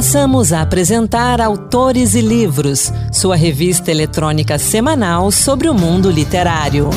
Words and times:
Passamos 0.00 0.50
a 0.50 0.62
apresentar 0.62 1.42
Autores 1.42 2.14
e 2.14 2.22
Livros, 2.22 2.90
sua 3.12 3.36
revista 3.36 3.90
eletrônica 3.90 4.58
semanal 4.58 5.30
sobre 5.30 5.68
o 5.68 5.74
mundo 5.74 6.10
literário. 6.10 6.88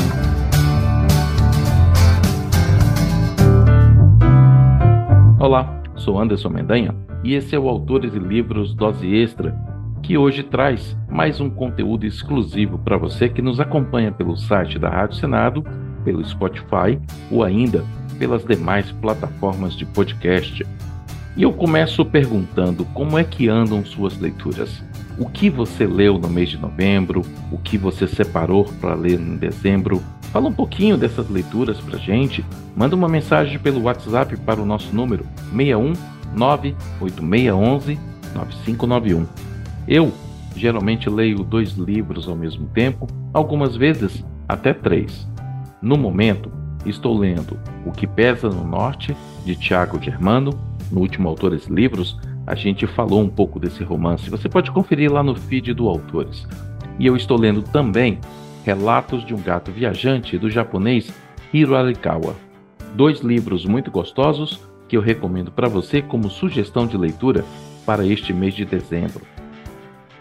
Olá, 5.37 5.83
sou 5.97 6.17
Anderson 6.17 6.47
Mendanha 6.47 6.95
e 7.25 7.33
esse 7.33 7.53
é 7.53 7.59
o 7.59 7.67
Autores 7.67 8.15
e 8.15 8.19
Livros 8.19 8.73
Dose 8.73 9.05
Extra, 9.05 9.53
que 10.01 10.17
hoje 10.17 10.41
traz 10.41 10.97
mais 11.09 11.41
um 11.41 11.49
conteúdo 11.49 12.05
exclusivo 12.05 12.79
para 12.79 12.95
você 12.95 13.27
que 13.27 13.41
nos 13.41 13.59
acompanha 13.59 14.13
pelo 14.13 14.37
site 14.37 14.79
da 14.79 14.87
Rádio 14.87 15.17
Senado, 15.17 15.61
pelo 16.05 16.23
Spotify 16.23 16.97
ou 17.29 17.43
ainda 17.43 17.83
pelas 18.17 18.45
demais 18.45 18.93
plataformas 18.93 19.75
de 19.75 19.85
podcast. 19.87 20.65
E 21.35 21.41
eu 21.41 21.51
começo 21.51 22.05
perguntando 22.05 22.85
como 22.85 23.17
é 23.17 23.23
que 23.23 23.49
andam 23.49 23.83
suas 23.83 24.17
leituras. 24.19 24.83
O 25.17 25.27
que 25.27 25.49
você 25.49 25.87
leu 25.87 26.19
no 26.19 26.29
mês 26.29 26.49
de 26.49 26.57
novembro? 26.57 27.23
O 27.51 27.57
que 27.57 27.77
você 27.77 28.07
separou 28.07 28.65
para 28.79 28.93
ler 28.93 29.19
em 29.19 29.35
dezembro? 29.37 30.01
Fala 30.31 30.47
um 30.47 30.53
pouquinho 30.53 30.97
dessas 30.97 31.29
leituras 31.29 31.79
para 31.79 31.97
gente. 31.97 32.45
Manda 32.75 32.95
uma 32.95 33.07
mensagem 33.07 33.57
pelo 33.57 33.81
WhatsApp 33.83 34.37
para 34.37 34.61
o 34.61 34.65
nosso 34.65 34.95
número 34.95 35.25
61 35.51 35.93
98611 36.35 37.99
9591. 38.35 39.25
Eu 39.87 40.11
geralmente 40.55 41.09
leio 41.09 41.43
dois 41.43 41.73
livros 41.73 42.27
ao 42.27 42.35
mesmo 42.35 42.67
tempo, 42.67 43.07
algumas 43.33 43.75
vezes 43.75 44.23
até 44.47 44.73
três. 44.73 45.27
No 45.81 45.97
momento, 45.97 46.51
estou 46.85 47.17
lendo 47.17 47.57
O 47.85 47.91
que 47.91 48.07
Pesa 48.07 48.49
no 48.49 48.63
Norte, 48.63 49.15
de 49.45 49.55
Tiago 49.55 50.01
Germano. 50.01 50.51
No 50.93 51.01
último 51.01 51.27
Autores 51.27 51.65
Livros, 51.65 52.15
a 52.45 52.53
gente 52.53 52.85
falou 52.85 53.19
um 53.19 53.27
pouco 53.27 53.59
desse 53.59 53.83
romance. 53.83 54.29
Você 54.29 54.47
pode 54.47 54.69
conferir 54.69 55.11
lá 55.11 55.23
no 55.23 55.33
feed 55.33 55.73
do 55.73 55.89
Autores. 55.89 56.47
E 56.99 57.07
eu 57.07 57.15
estou 57.15 57.35
lendo 57.35 57.63
também 57.63 58.19
Relatos 58.63 59.25
de 59.25 59.33
um 59.33 59.41
Gato 59.41 59.71
Viajante, 59.71 60.37
do 60.37 60.51
japonês 60.51 61.11
Hiro 61.51 61.75
Arikawa. 61.75 62.35
Dois 62.93 63.21
livros 63.21 63.65
muito 63.65 63.89
gostosos 63.89 64.61
que 64.87 64.95
eu 64.95 65.01
recomendo 65.01 65.51
para 65.51 65.67
você 65.67 65.99
como 65.99 66.29
sugestão 66.29 66.85
de 66.85 66.95
leitura 66.95 67.43
para 67.87 68.05
este 68.05 68.31
mês 68.31 68.53
de 68.53 68.63
dezembro. 68.63 69.21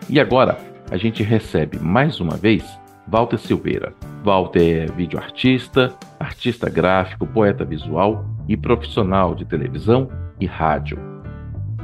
E 0.08 0.18
agora, 0.18 0.58
a 0.90 0.96
gente 0.96 1.22
recebe 1.22 1.78
mais 1.78 2.18
uma 2.18 2.38
vez 2.38 2.64
Walter 3.06 3.36
Silveira. 3.36 3.92
Walter 4.24 4.84
é 4.84 4.86
videoartista, 4.86 5.94
artista 6.18 6.70
gráfico, 6.70 7.26
poeta 7.26 7.62
visual 7.62 8.24
e 8.48 8.56
profissional 8.56 9.34
de 9.34 9.44
televisão 9.44 10.08
e 10.40 10.46
rádio. 10.46 10.98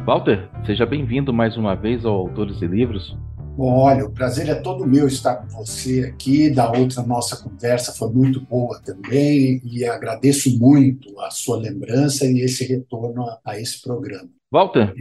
Walter, 0.05 0.49
seja 0.65 0.87
bem-vindo 0.87 1.33
mais 1.33 1.57
uma 1.57 1.75
vez 1.75 2.05
ao 2.05 2.15
Autores 2.15 2.63
e 2.63 2.67
Livros. 2.67 3.17
Bom, 3.59 3.77
olha, 3.77 4.05
o 4.05 4.11
prazer 4.13 4.49
é 4.49 4.55
todo 4.55 4.87
meu 4.87 5.09
estar 5.09 5.35
com 5.35 5.49
você 5.49 6.13
aqui. 6.15 6.49
Da 6.49 6.71
outra 6.71 7.03
nossa 7.03 7.43
conversa 7.43 7.93
foi 7.93 8.09
muito 8.09 8.41
boa 8.41 8.81
também 8.81 9.61
e 9.65 9.85
agradeço 9.85 10.57
muito 10.59 11.19
a 11.21 11.31
sua 11.31 11.59
lembrança 11.59 12.25
e 12.25 12.41
esse 12.41 12.65
retorno 12.65 13.25
a, 13.25 13.39
a 13.45 13.61
esse 13.61 13.83
programa. 13.83 14.29
Walter, 14.51 14.95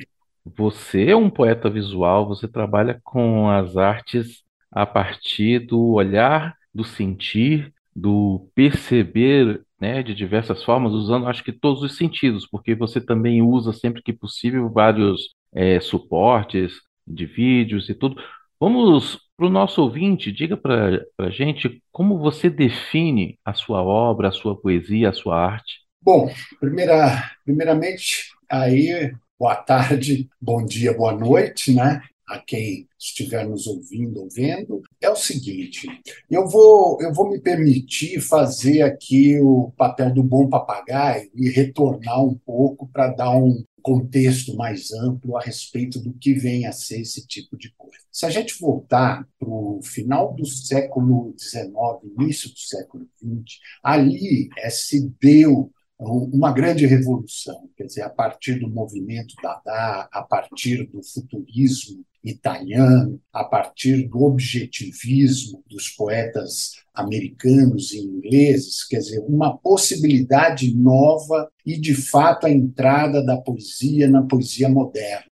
você 0.58 1.06
é 1.12 1.16
um 1.16 1.30
poeta 1.30 1.70
visual, 1.70 2.28
você 2.28 2.48
trabalha 2.48 3.00
com 3.04 3.48
as 3.50 3.78
artes 3.78 4.44
a 4.72 4.86
partir 4.86 5.60
do 5.60 5.92
olhar, 5.92 6.56
do 6.74 6.84
sentir, 6.84 7.72
do 7.96 8.48
perceber, 8.56 9.62
né, 9.80 10.02
de 10.02 10.14
diversas 10.16 10.64
formas, 10.64 10.94
usando 10.94 11.28
acho 11.28 11.44
que 11.44 11.52
todos 11.52 11.84
os 11.84 11.98
sentidos, 11.98 12.48
porque 12.48 12.74
você 12.76 13.00
também 13.00 13.42
usa 13.42 13.72
sempre 13.74 14.02
que 14.02 14.14
possível 14.14 14.70
vários 14.70 15.36
é, 15.54 15.80
suportes 15.80 16.74
de 17.06 17.26
vídeos 17.26 17.90
e 17.90 17.94
tudo. 17.94 18.22
Vamos 18.60 19.20
para 19.38 19.46
o 19.46 19.52
nosso 19.52 19.82
ouvinte, 19.84 20.32
diga 20.32 20.58
para 20.58 21.06
a 21.20 21.30
gente 21.30 21.82
como 21.92 22.18
você 22.18 22.50
define 22.50 23.38
a 23.46 23.54
sua 23.54 23.84
obra, 23.84 24.30
a 24.30 24.32
sua 24.32 24.60
poesia, 24.60 25.10
a 25.10 25.14
sua 25.14 25.38
arte. 25.38 25.82
Bom, 26.02 26.32
primeira, 26.60 27.32
primeiramente, 27.46 28.32
aí, 28.50 29.14
boa 29.40 29.56
tarde, 29.56 30.28
bom 30.42 30.66
dia, 30.66 30.92
boa 30.96 31.14
noite, 31.14 31.72
né? 31.74 32.02
A 32.28 32.38
quem 32.40 32.88
estiver 33.00 33.48
nos 33.48 33.68
ouvindo 33.68 34.22
ou 34.22 34.30
vendo, 34.30 34.82
é 35.00 35.10
o 35.10 35.16
seguinte: 35.16 35.88
eu 36.30 36.48
vou, 36.48 37.02
eu 37.02 37.14
vou 37.14 37.30
me 37.30 37.40
permitir 37.40 38.20
fazer 38.20 38.82
aqui 38.82 39.40
o 39.40 39.72
papel 39.78 40.14
do 40.14 40.24
bom 40.24 40.50
papagaio 40.50 41.30
e 41.34 41.50
retornar 41.50 42.24
um 42.24 42.36
pouco 42.36 42.88
para 42.88 43.08
dar 43.08 43.32
um 43.32 43.64
contexto 43.82 44.54
mais 44.58 44.92
amplo 44.92 45.38
a 45.38 45.42
respeito 45.42 45.98
do 46.00 46.12
que 46.12 46.34
vem 46.34 46.66
a 46.66 46.74
ser 46.74 47.00
esse 47.00 47.26
tipo 47.26 47.58
de 47.58 47.74
coisa. 47.78 48.04
Se 48.12 48.26
a 48.26 48.30
gente 48.30 48.60
voltar 48.60 49.26
para 49.40 49.48
o 49.48 49.80
final 49.82 50.34
do 50.34 50.46
século 50.46 51.34
XIX, 51.40 51.72
início 52.20 52.50
do 52.50 52.60
século 52.60 53.08
XX, 53.18 53.60
ali 53.82 54.50
é, 54.58 54.70
se 54.70 55.10
deu 55.22 55.72
uma 56.00 56.52
grande 56.52 56.86
revolução, 56.86 57.70
quer 57.76 57.86
dizer, 57.86 58.04
a 58.04 58.10
partir 58.10 58.60
do 58.60 58.70
movimento 58.70 59.34
Dada, 59.42 60.08
a 60.12 60.22
partir 60.22 60.86
do 60.88 61.02
futurismo 61.02 62.06
italiano, 62.24 63.20
a 63.34 63.44
partir 63.44 64.08
do 64.08 64.24
objetivismo 64.24 65.64
dos 65.68 65.90
poetas 65.90 66.74
americanos 66.94 67.94
e 67.94 68.00
ingleses, 68.00 68.84
quer 68.86 69.00
dizer, 69.00 69.20
uma 69.28 69.58
possibilidade 69.58 70.76
nova 70.76 71.50
e, 71.66 71.80
de 71.80 71.96
fato, 71.96 72.46
a 72.46 72.52
entrada 72.52 73.24
da 73.24 73.38
poesia 73.38 74.08
na 74.08 74.22
poesia 74.22 74.70
moderna, 74.70 75.26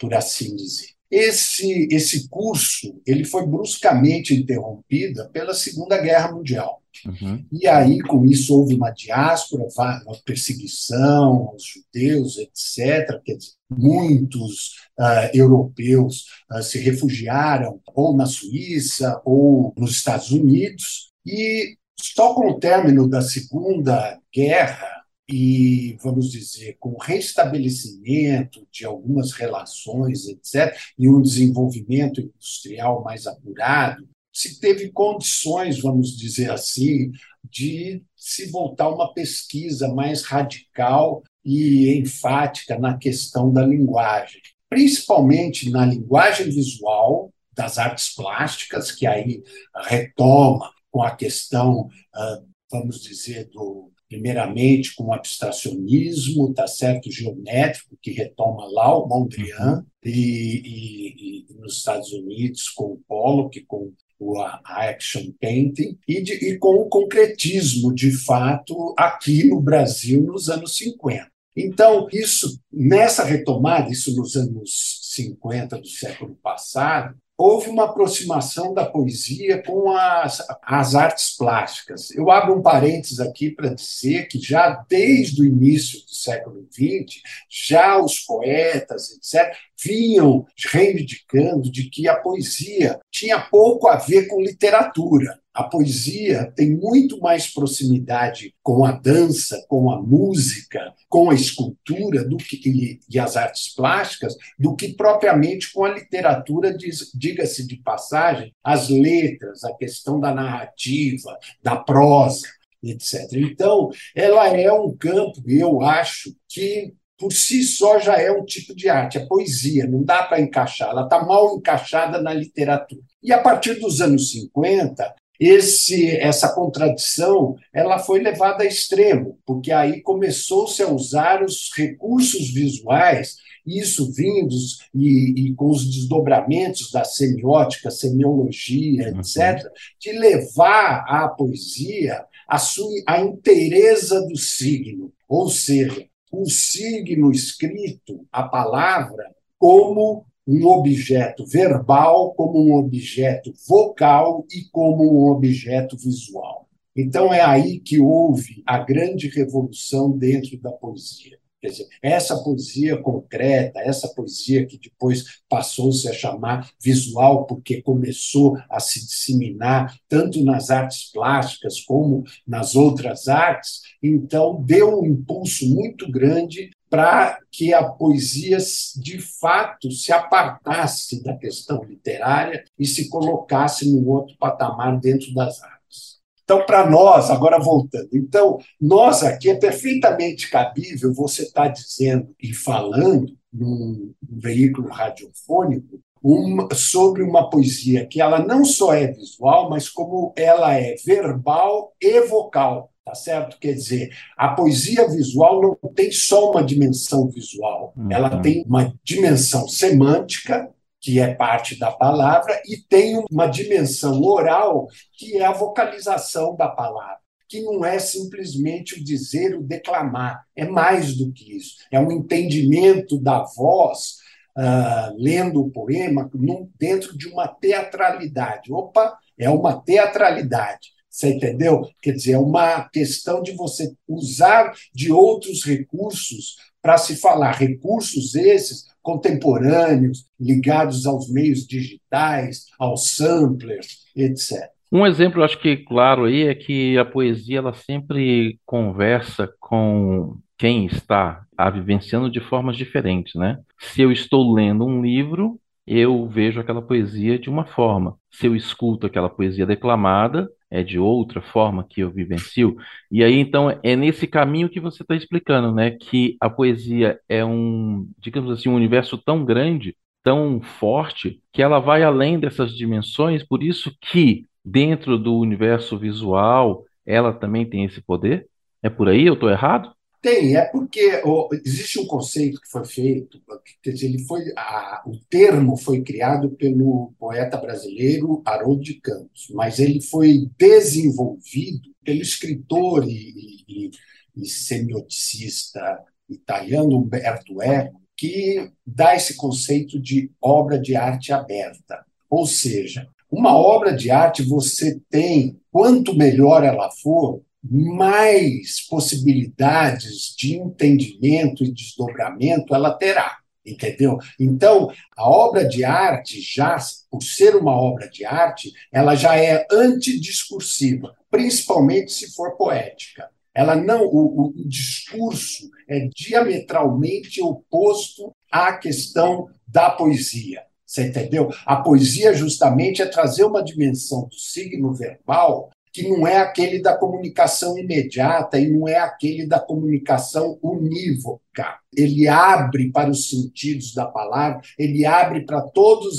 por 0.00 0.14
assim 0.14 0.56
dizer. 0.56 0.98
Esse, 1.10 1.88
esse 1.90 2.28
curso 2.28 3.00
ele 3.06 3.24
foi 3.24 3.46
bruscamente 3.46 4.34
interrompido 4.34 5.28
pela 5.30 5.54
Segunda 5.54 5.96
Guerra 5.98 6.32
Mundial. 6.32 6.77
Uhum. 7.06 7.44
E 7.52 7.66
aí, 7.66 8.00
com 8.00 8.24
isso, 8.24 8.54
houve 8.54 8.74
uma 8.74 8.90
diáspora, 8.90 9.66
uma 10.06 10.16
perseguição 10.24 11.48
aos 11.48 11.64
judeus, 11.64 12.38
etc. 12.38 13.20
Quer 13.24 13.36
dizer, 13.36 13.52
muitos 13.70 14.74
uh, 14.98 15.30
europeus 15.34 16.24
uh, 16.52 16.62
se 16.62 16.78
refugiaram 16.78 17.80
ou 17.94 18.16
na 18.16 18.26
Suíça 18.26 19.20
ou 19.24 19.72
nos 19.76 19.92
Estados 19.92 20.30
Unidos. 20.30 21.12
E 21.26 21.76
só 22.00 22.34
com 22.34 22.48
o 22.50 22.58
término 22.58 23.08
da 23.08 23.20
Segunda 23.20 24.18
Guerra, 24.32 24.98
e, 25.30 25.98
vamos 26.02 26.32
dizer, 26.32 26.76
com 26.80 26.90
o 26.90 26.98
restabelecimento 26.98 28.66
de 28.72 28.86
algumas 28.86 29.32
relações, 29.32 30.26
etc., 30.26 30.74
e 30.98 31.08
um 31.08 31.20
desenvolvimento 31.20 32.20
industrial 32.20 33.04
mais 33.04 33.26
apurado, 33.26 34.08
se 34.38 34.60
teve 34.60 34.92
condições, 34.92 35.80
vamos 35.80 36.16
dizer 36.16 36.52
assim, 36.52 37.10
de 37.42 38.04
se 38.14 38.46
voltar 38.52 38.84
a 38.84 38.94
uma 38.94 39.12
pesquisa 39.12 39.92
mais 39.92 40.22
radical 40.22 41.24
e 41.44 41.98
enfática 41.98 42.78
na 42.78 42.96
questão 42.96 43.52
da 43.52 43.66
linguagem, 43.66 44.40
principalmente 44.68 45.68
na 45.70 45.84
linguagem 45.84 46.50
visual 46.50 47.32
das 47.52 47.78
artes 47.78 48.14
plásticas, 48.14 48.92
que 48.92 49.08
aí 49.08 49.42
retoma 49.86 50.72
com 50.88 51.02
a 51.02 51.16
questão, 51.16 51.88
ah, 52.14 52.40
vamos 52.70 53.02
dizer, 53.02 53.48
do 53.50 53.90
primeiramente 54.08 54.94
com 54.94 55.06
o 55.06 55.12
abstracionismo, 55.12 56.54
tá 56.54 56.66
certo, 56.68 57.10
geométrico, 57.10 57.98
que 58.00 58.12
retoma 58.12 58.66
lá 58.70 58.96
o 58.96 59.06
Mondrian, 59.06 59.78
uhum. 59.78 59.84
e, 60.02 60.62
e, 60.64 61.46
e, 61.50 61.54
nos 61.54 61.78
Estados 61.78 62.12
Unidos 62.12 62.68
com 62.70 62.84
o 62.92 63.00
Pollock, 63.06 63.60
com 63.66 63.92
o 64.18 64.40
action 64.64 65.32
painting, 65.40 65.98
e, 66.06 66.20
de, 66.20 66.32
e 66.34 66.58
com 66.58 66.74
o 66.74 66.88
concretismo, 66.88 67.94
de 67.94 68.10
fato, 68.10 68.94
aqui 68.96 69.44
no 69.44 69.60
Brasil 69.60 70.22
nos 70.22 70.48
anos 70.48 70.76
50. 70.76 71.30
Então, 71.56 72.08
isso, 72.12 72.60
nessa 72.72 73.24
retomada, 73.24 73.90
isso 73.90 74.14
nos 74.16 74.36
anos 74.36 75.00
50 75.14 75.78
do 75.78 75.88
século 75.88 76.36
passado, 76.42 77.16
houve 77.38 77.70
uma 77.70 77.84
aproximação 77.84 78.74
da 78.74 78.84
poesia 78.84 79.62
com 79.62 79.92
as, 79.92 80.44
as 80.60 80.96
artes 80.96 81.36
plásticas. 81.36 82.10
Eu 82.10 82.32
abro 82.32 82.58
um 82.58 82.60
parênteses 82.60 83.20
aqui 83.20 83.48
para 83.48 83.72
dizer 83.72 84.26
que 84.26 84.40
já 84.40 84.84
desde 84.88 85.40
o 85.42 85.46
início 85.46 86.00
do 86.00 86.12
século 86.12 86.66
XX, 86.72 87.22
já 87.48 87.96
os 87.96 88.18
poetas, 88.18 89.12
etc., 89.12 89.56
vinham 89.80 90.44
reivindicando 90.72 91.70
de 91.70 91.88
que 91.88 92.08
a 92.08 92.16
poesia 92.16 92.98
tinha 93.08 93.40
pouco 93.40 93.86
a 93.86 93.94
ver 93.94 94.26
com 94.26 94.42
literatura. 94.42 95.40
A 95.58 95.64
poesia 95.64 96.52
tem 96.54 96.70
muito 96.70 97.18
mais 97.18 97.52
proximidade 97.52 98.54
com 98.62 98.84
a 98.84 98.92
dança, 98.92 99.60
com 99.66 99.90
a 99.90 100.00
música, 100.00 100.94
com 101.08 101.30
a 101.30 101.34
escultura 101.34 102.24
do 102.24 102.36
que, 102.36 103.00
e 103.10 103.18
as 103.18 103.36
artes 103.36 103.74
plásticas 103.74 104.36
do 104.56 104.76
que 104.76 104.94
propriamente 104.94 105.72
com 105.72 105.84
a 105.84 105.92
literatura, 105.92 106.72
diga-se 107.12 107.66
de 107.66 107.76
passagem, 107.78 108.54
as 108.62 108.88
letras, 108.88 109.64
a 109.64 109.74
questão 109.74 110.20
da 110.20 110.32
narrativa, 110.32 111.36
da 111.60 111.74
prosa, 111.74 112.46
etc. 112.80 113.24
Então, 113.32 113.90
ela 114.14 114.46
é 114.46 114.72
um 114.72 114.96
campo, 114.96 115.42
eu 115.44 115.82
acho, 115.82 116.36
que 116.48 116.94
por 117.18 117.32
si 117.32 117.64
só 117.64 117.98
já 117.98 118.16
é 118.16 118.30
um 118.30 118.44
tipo 118.44 118.76
de 118.76 118.88
arte, 118.88 119.18
é 119.18 119.26
poesia, 119.26 119.88
não 119.88 120.04
dá 120.04 120.22
para 120.22 120.40
encaixar, 120.40 120.90
ela 120.90 121.02
está 121.02 121.20
mal 121.24 121.56
encaixada 121.56 122.22
na 122.22 122.32
literatura. 122.32 123.02
E 123.20 123.32
a 123.32 123.42
partir 123.42 123.74
dos 123.80 124.00
anos 124.00 124.30
50, 124.30 125.16
esse, 125.38 126.16
essa 126.16 126.52
contradição 126.52 127.56
ela 127.72 127.98
foi 127.98 128.20
levada 128.20 128.64
a 128.64 128.66
extremo, 128.66 129.38
porque 129.46 129.70
aí 129.70 130.00
começou-se 130.00 130.82
a 130.82 130.90
usar 130.90 131.44
os 131.44 131.70
recursos 131.76 132.52
visuais, 132.52 133.36
isso 133.64 134.10
vindos 134.12 134.78
e, 134.94 135.48
e, 135.48 135.54
com 135.54 135.68
os 135.70 135.84
desdobramentos 135.84 136.90
da 136.90 137.04
semiótica, 137.04 137.90
semiologia, 137.90 139.12
uhum. 139.12 139.20
etc., 139.20 139.70
de 140.00 140.12
levar 140.12 141.04
a 141.06 141.28
poesia 141.28 142.24
a, 142.48 142.58
sua, 142.58 142.88
a 143.06 143.20
inteireza 143.20 144.20
do 144.22 144.36
signo, 144.36 145.12
ou 145.28 145.48
seja, 145.50 146.06
o 146.32 146.46
signo 146.46 147.30
escrito, 147.30 148.26
a 148.32 148.42
palavra, 148.42 149.34
como 149.58 150.24
um 150.48 150.66
objeto 150.66 151.44
verbal, 151.44 152.32
como 152.32 152.58
um 152.58 152.74
objeto 152.74 153.52
vocal 153.68 154.46
e 154.50 154.64
como 154.72 155.04
um 155.04 155.30
objeto 155.30 155.94
visual. 155.94 156.66
Então 156.96 157.32
é 157.32 157.42
aí 157.42 157.78
que 157.78 158.00
houve 158.00 158.62
a 158.66 158.78
grande 158.78 159.28
revolução 159.28 160.10
dentro 160.10 160.58
da 160.58 160.72
poesia. 160.72 161.38
Quer 161.60 161.68
dizer, 161.68 161.88
essa 162.00 162.42
poesia 162.42 162.96
concreta, 162.96 163.80
essa 163.80 164.08
poesia 164.08 164.64
que 164.64 164.78
depois 164.78 165.42
passou-se 165.50 166.08
a 166.08 166.14
chamar 166.14 166.70
visual, 166.82 167.44
porque 167.46 167.82
começou 167.82 168.56
a 168.70 168.80
se 168.80 169.04
disseminar 169.04 169.94
tanto 170.08 170.42
nas 170.42 170.70
artes 170.70 171.10
plásticas 171.12 171.80
como 171.80 172.24
nas 172.46 172.74
outras 172.74 173.28
artes, 173.28 173.82
então 174.02 174.62
deu 174.62 175.00
um 175.00 175.04
impulso 175.04 175.68
muito 175.68 176.10
grande 176.10 176.70
para 176.90 177.38
que 177.50 177.74
a 177.74 177.84
poesia, 177.84 178.58
de 178.96 179.18
fato, 179.18 179.90
se 179.90 180.12
apartasse 180.12 181.22
da 181.22 181.36
questão 181.36 181.84
literária 181.84 182.64
e 182.78 182.86
se 182.86 183.08
colocasse 183.08 183.90
num 183.90 184.08
outro 184.08 184.36
patamar 184.38 184.98
dentro 184.98 185.32
das 185.34 185.62
artes. 185.62 186.18
Então, 186.42 186.64
para 186.64 186.88
nós, 186.88 187.30
agora 187.30 187.58
voltando, 187.58 188.08
então, 188.12 188.58
nós 188.80 189.22
aqui 189.22 189.50
é 189.50 189.54
perfeitamente 189.54 190.48
cabível 190.48 191.12
você 191.12 191.42
estar 191.42 191.66
tá 191.66 191.68
dizendo 191.68 192.34
e 192.40 192.54
falando 192.54 193.36
num 193.52 194.12
veículo 194.22 194.88
radiofônico 194.88 196.00
uma, 196.22 196.74
sobre 196.74 197.22
uma 197.22 197.48
poesia 197.48 198.06
que 198.06 198.20
ela 198.20 198.44
não 198.44 198.64
só 198.64 198.94
é 198.94 199.06
visual, 199.08 199.70
mas 199.70 199.88
como 199.88 200.32
ela 200.36 200.74
é 200.74 200.94
verbal 201.04 201.92
e 202.00 202.20
vocal. 202.22 202.90
Tá 203.08 203.14
certo? 203.14 203.58
Quer 203.58 203.72
dizer, 203.72 204.14
a 204.36 204.48
poesia 204.48 205.08
visual 205.08 205.78
não 205.82 205.92
tem 205.94 206.12
só 206.12 206.50
uma 206.50 206.62
dimensão 206.62 207.26
visual, 207.30 207.94
uhum. 207.96 208.12
ela 208.12 208.42
tem 208.42 208.62
uma 208.68 208.92
dimensão 209.02 209.66
semântica, 209.66 210.68
que 211.00 211.18
é 211.18 211.32
parte 211.32 211.78
da 211.78 211.90
palavra, 211.90 212.60
e 212.66 212.76
tem 212.76 213.16
uma 213.30 213.46
dimensão 213.46 214.20
oral, 214.20 214.88
que 215.16 215.38
é 215.38 215.46
a 215.46 215.52
vocalização 215.52 216.54
da 216.54 216.68
palavra, 216.68 217.16
que 217.48 217.62
não 217.62 217.82
é 217.82 217.98
simplesmente 217.98 219.00
o 219.00 219.02
dizer, 219.02 219.56
o 219.56 219.62
declamar, 219.62 220.44
é 220.54 220.66
mais 220.66 221.16
do 221.16 221.32
que 221.32 221.56
isso, 221.56 221.76
é 221.90 221.98
um 221.98 222.12
entendimento 222.12 223.18
da 223.18 223.42
voz. 223.42 224.18
Uh, 224.58 225.14
lendo 225.16 225.60
o 225.60 225.70
poema 225.70 226.28
num, 226.34 226.68
dentro 226.76 227.16
de 227.16 227.28
uma 227.28 227.46
teatralidade. 227.46 228.72
Opa, 228.72 229.16
é 229.38 229.48
uma 229.48 229.80
teatralidade. 229.80 230.97
Você 231.10 231.34
entendeu? 231.34 231.88
Quer 232.02 232.12
dizer, 232.12 232.32
é 232.32 232.38
uma 232.38 232.88
questão 232.90 233.42
de 233.42 233.52
você 233.52 233.92
usar 234.06 234.72
de 234.94 235.10
outros 235.10 235.64
recursos 235.64 236.56
para 236.82 236.98
se 236.98 237.16
falar. 237.16 237.52
Recursos 237.52 238.34
esses 238.34 238.86
contemporâneos, 239.02 240.26
ligados 240.38 241.06
aos 241.06 241.30
meios 241.30 241.66
digitais, 241.66 242.66
aos 242.78 243.16
samplers, 243.16 244.04
etc. 244.14 244.70
Um 244.90 245.06
exemplo, 245.06 245.42
acho 245.42 245.60
que 245.60 245.76
claro 245.76 246.24
aí, 246.24 246.46
é 246.46 246.54
que 246.54 246.96
a 246.96 247.04
poesia 247.04 247.58
ela 247.58 247.74
sempre 247.74 248.58
conversa 248.64 249.48
com 249.60 250.36
quem 250.56 250.86
está 250.86 251.44
a 251.56 251.70
vivenciando 251.70 252.30
de 252.30 252.40
formas 252.40 252.76
diferentes, 252.76 253.34
né? 253.34 253.58
Se 253.78 254.02
eu 254.02 254.10
estou 254.10 254.52
lendo 254.52 254.84
um 254.84 255.02
livro, 255.02 255.60
eu 255.88 256.26
vejo 256.28 256.60
aquela 256.60 256.82
poesia 256.82 257.38
de 257.38 257.48
uma 257.48 257.64
forma. 257.64 258.16
Se 258.30 258.46
eu 258.46 258.54
escuto 258.54 259.06
aquela 259.06 259.28
poesia 259.30 259.66
declamada, 259.66 260.48
é 260.70 260.82
de 260.82 260.98
outra 260.98 261.40
forma 261.40 261.86
que 261.88 262.00
eu 262.02 262.10
vivencio. 262.10 262.76
E 263.10 263.24
aí, 263.24 263.38
então, 263.38 263.78
é 263.82 263.96
nesse 263.96 264.26
caminho 264.26 264.68
que 264.68 264.80
você 264.80 265.02
está 265.02 265.16
explicando, 265.16 265.72
né? 265.72 265.90
Que 265.92 266.36
a 266.40 266.50
poesia 266.50 267.18
é 267.28 267.44
um, 267.44 268.08
digamos 268.18 268.50
assim, 268.50 268.68
um 268.68 268.74
universo 268.74 269.16
tão 269.18 269.44
grande, 269.44 269.96
tão 270.22 270.60
forte, 270.60 271.40
que 271.52 271.62
ela 271.62 271.78
vai 271.78 272.02
além 272.02 272.38
dessas 272.38 272.76
dimensões, 272.76 273.42
por 273.42 273.62
isso 273.62 273.90
que 274.00 274.44
dentro 274.64 275.16
do 275.18 275.36
universo 275.38 275.98
visual 275.98 276.84
ela 277.06 277.32
também 277.32 277.64
tem 277.64 277.84
esse 277.84 278.02
poder? 278.02 278.46
É 278.82 278.90
por 278.90 279.08
aí? 279.08 279.26
Eu 279.26 279.34
estou 279.34 279.50
errado? 279.50 279.90
Tem, 280.20 280.56
é 280.56 280.64
porque 280.64 281.22
existe 281.64 282.00
um 282.00 282.06
conceito 282.06 282.60
que 282.60 282.68
foi 282.68 282.84
feito, 282.84 283.40
quer 283.80 283.92
dizer, 283.92 284.06
ele 284.06 284.24
foi, 284.24 284.42
a, 284.56 285.02
o 285.06 285.16
termo 285.30 285.76
foi 285.76 286.02
criado 286.02 286.50
pelo 286.50 287.12
poeta 287.18 287.56
brasileiro 287.56 288.42
Haroldo 288.44 288.82
de 288.82 288.94
Campos, 289.00 289.46
mas 289.50 289.78
ele 289.78 290.00
foi 290.02 290.50
desenvolvido 290.58 291.90
pelo 292.04 292.20
escritor 292.20 293.04
e, 293.08 293.64
e, 293.68 293.90
e 294.36 294.46
semioticista 294.46 295.80
italiano 296.28 296.98
Umberto 296.98 297.62
Eco, 297.62 298.00
que 298.16 298.72
dá 298.84 299.14
esse 299.14 299.36
conceito 299.36 300.00
de 300.00 300.32
obra 300.42 300.80
de 300.80 300.96
arte 300.96 301.32
aberta. 301.32 302.04
Ou 302.28 302.44
seja, 302.44 303.08
uma 303.30 303.56
obra 303.56 303.94
de 303.94 304.10
arte 304.10 304.42
você 304.42 305.00
tem, 305.08 305.60
quanto 305.70 306.16
melhor 306.16 306.64
ela 306.64 306.90
for, 306.90 307.40
mais 307.70 308.86
possibilidades 308.88 310.34
de 310.36 310.56
entendimento 310.56 311.64
e 311.64 311.72
desdobramento 311.72 312.74
ela 312.74 312.92
terá, 312.94 313.38
entendeu? 313.64 314.18
Então, 314.38 314.90
a 315.16 315.28
obra 315.28 315.66
de 315.66 315.84
arte, 315.84 316.40
já 316.40 316.76
por 317.10 317.22
ser 317.22 317.56
uma 317.56 317.72
obra 317.72 318.08
de 318.08 318.24
arte, 318.24 318.72
ela 318.92 319.14
já 319.14 319.36
é 319.36 319.66
antidiscursiva, 319.70 321.14
principalmente 321.30 322.12
se 322.12 322.34
for 322.34 322.56
poética. 322.56 323.28
Ela 323.54 323.74
não, 323.74 324.04
o, 324.04 324.52
o 324.56 324.68
discurso 324.68 325.68
é 325.88 326.08
diametralmente 326.14 327.42
oposto 327.42 328.32
à 328.50 328.72
questão 328.74 329.48
da 329.66 329.90
poesia. 329.90 330.62
Você 330.86 331.08
entendeu? 331.08 331.52
A 331.66 331.76
poesia, 331.76 332.32
justamente, 332.32 333.02
é 333.02 333.06
trazer 333.06 333.44
uma 333.44 333.62
dimensão 333.62 334.26
do 334.26 334.34
signo 334.34 334.94
verbal 334.94 335.70
que 335.92 336.08
não 336.08 336.26
é 336.26 336.36
aquele 336.36 336.80
da 336.80 336.96
comunicação 336.96 337.78
imediata 337.78 338.58
e 338.58 338.70
não 338.70 338.88
é 338.88 338.96
aquele 338.96 339.46
da 339.46 339.58
comunicação 339.58 340.58
unívoca. 340.62 341.78
Ele 341.96 342.28
abre 342.28 342.90
para 342.90 343.10
os 343.10 343.28
sentidos 343.28 343.94
da 343.94 344.06
palavra, 344.06 344.60
ele 344.78 345.04
abre 345.04 345.44
para 345.44 345.64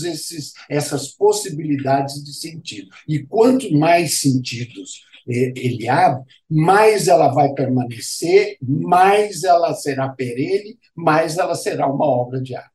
esses 0.04 0.54
essas 0.70 1.10
possibilidades 1.10 2.24
de 2.24 2.34
sentido. 2.34 2.90
E 3.08 3.20
quanto 3.20 3.72
mais 3.78 4.20
sentidos 4.20 5.04
eh, 5.30 5.54
ele 5.56 5.88
abre, 5.88 6.24
mais 6.50 7.08
ela 7.08 7.30
vai 7.30 7.54
permanecer, 7.54 8.58
mais 8.62 9.44
ela 9.44 9.74
será 9.74 10.10
perene, 10.10 10.78
mais 10.96 11.38
ela 11.38 11.56
será 11.56 11.88
uma 11.88 12.06
obra 12.06 12.42
de 12.42 12.56
arte. 12.56 12.72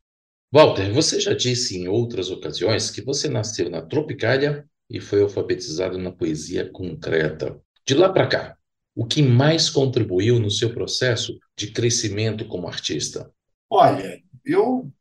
Walter, 0.53 0.93
você 0.93 1.19
já 1.19 1.33
disse 1.33 1.77
em 1.77 1.87
outras 1.87 2.31
ocasiões 2.31 2.89
que 2.89 3.01
você 3.01 3.27
nasceu 3.27 3.69
na 3.69 3.81
Tropicália 3.81 4.65
e 4.89 4.99
foi 4.99 5.21
alfabetizado 5.21 5.97
na 5.97 6.11
poesia 6.11 6.69
concreta. 6.69 7.59
De 7.85 7.93
lá 7.93 8.09
para 8.09 8.27
cá, 8.27 8.57
o 8.95 9.05
que 9.05 9.21
mais 9.21 9.69
contribuiu 9.69 10.39
no 10.39 10.49
seu 10.49 10.73
processo 10.73 11.37
de 11.57 11.71
crescimento 11.71 12.45
como 12.47 12.67
artista? 12.67 13.29
Olha, 13.69 14.21
eu 14.45 14.91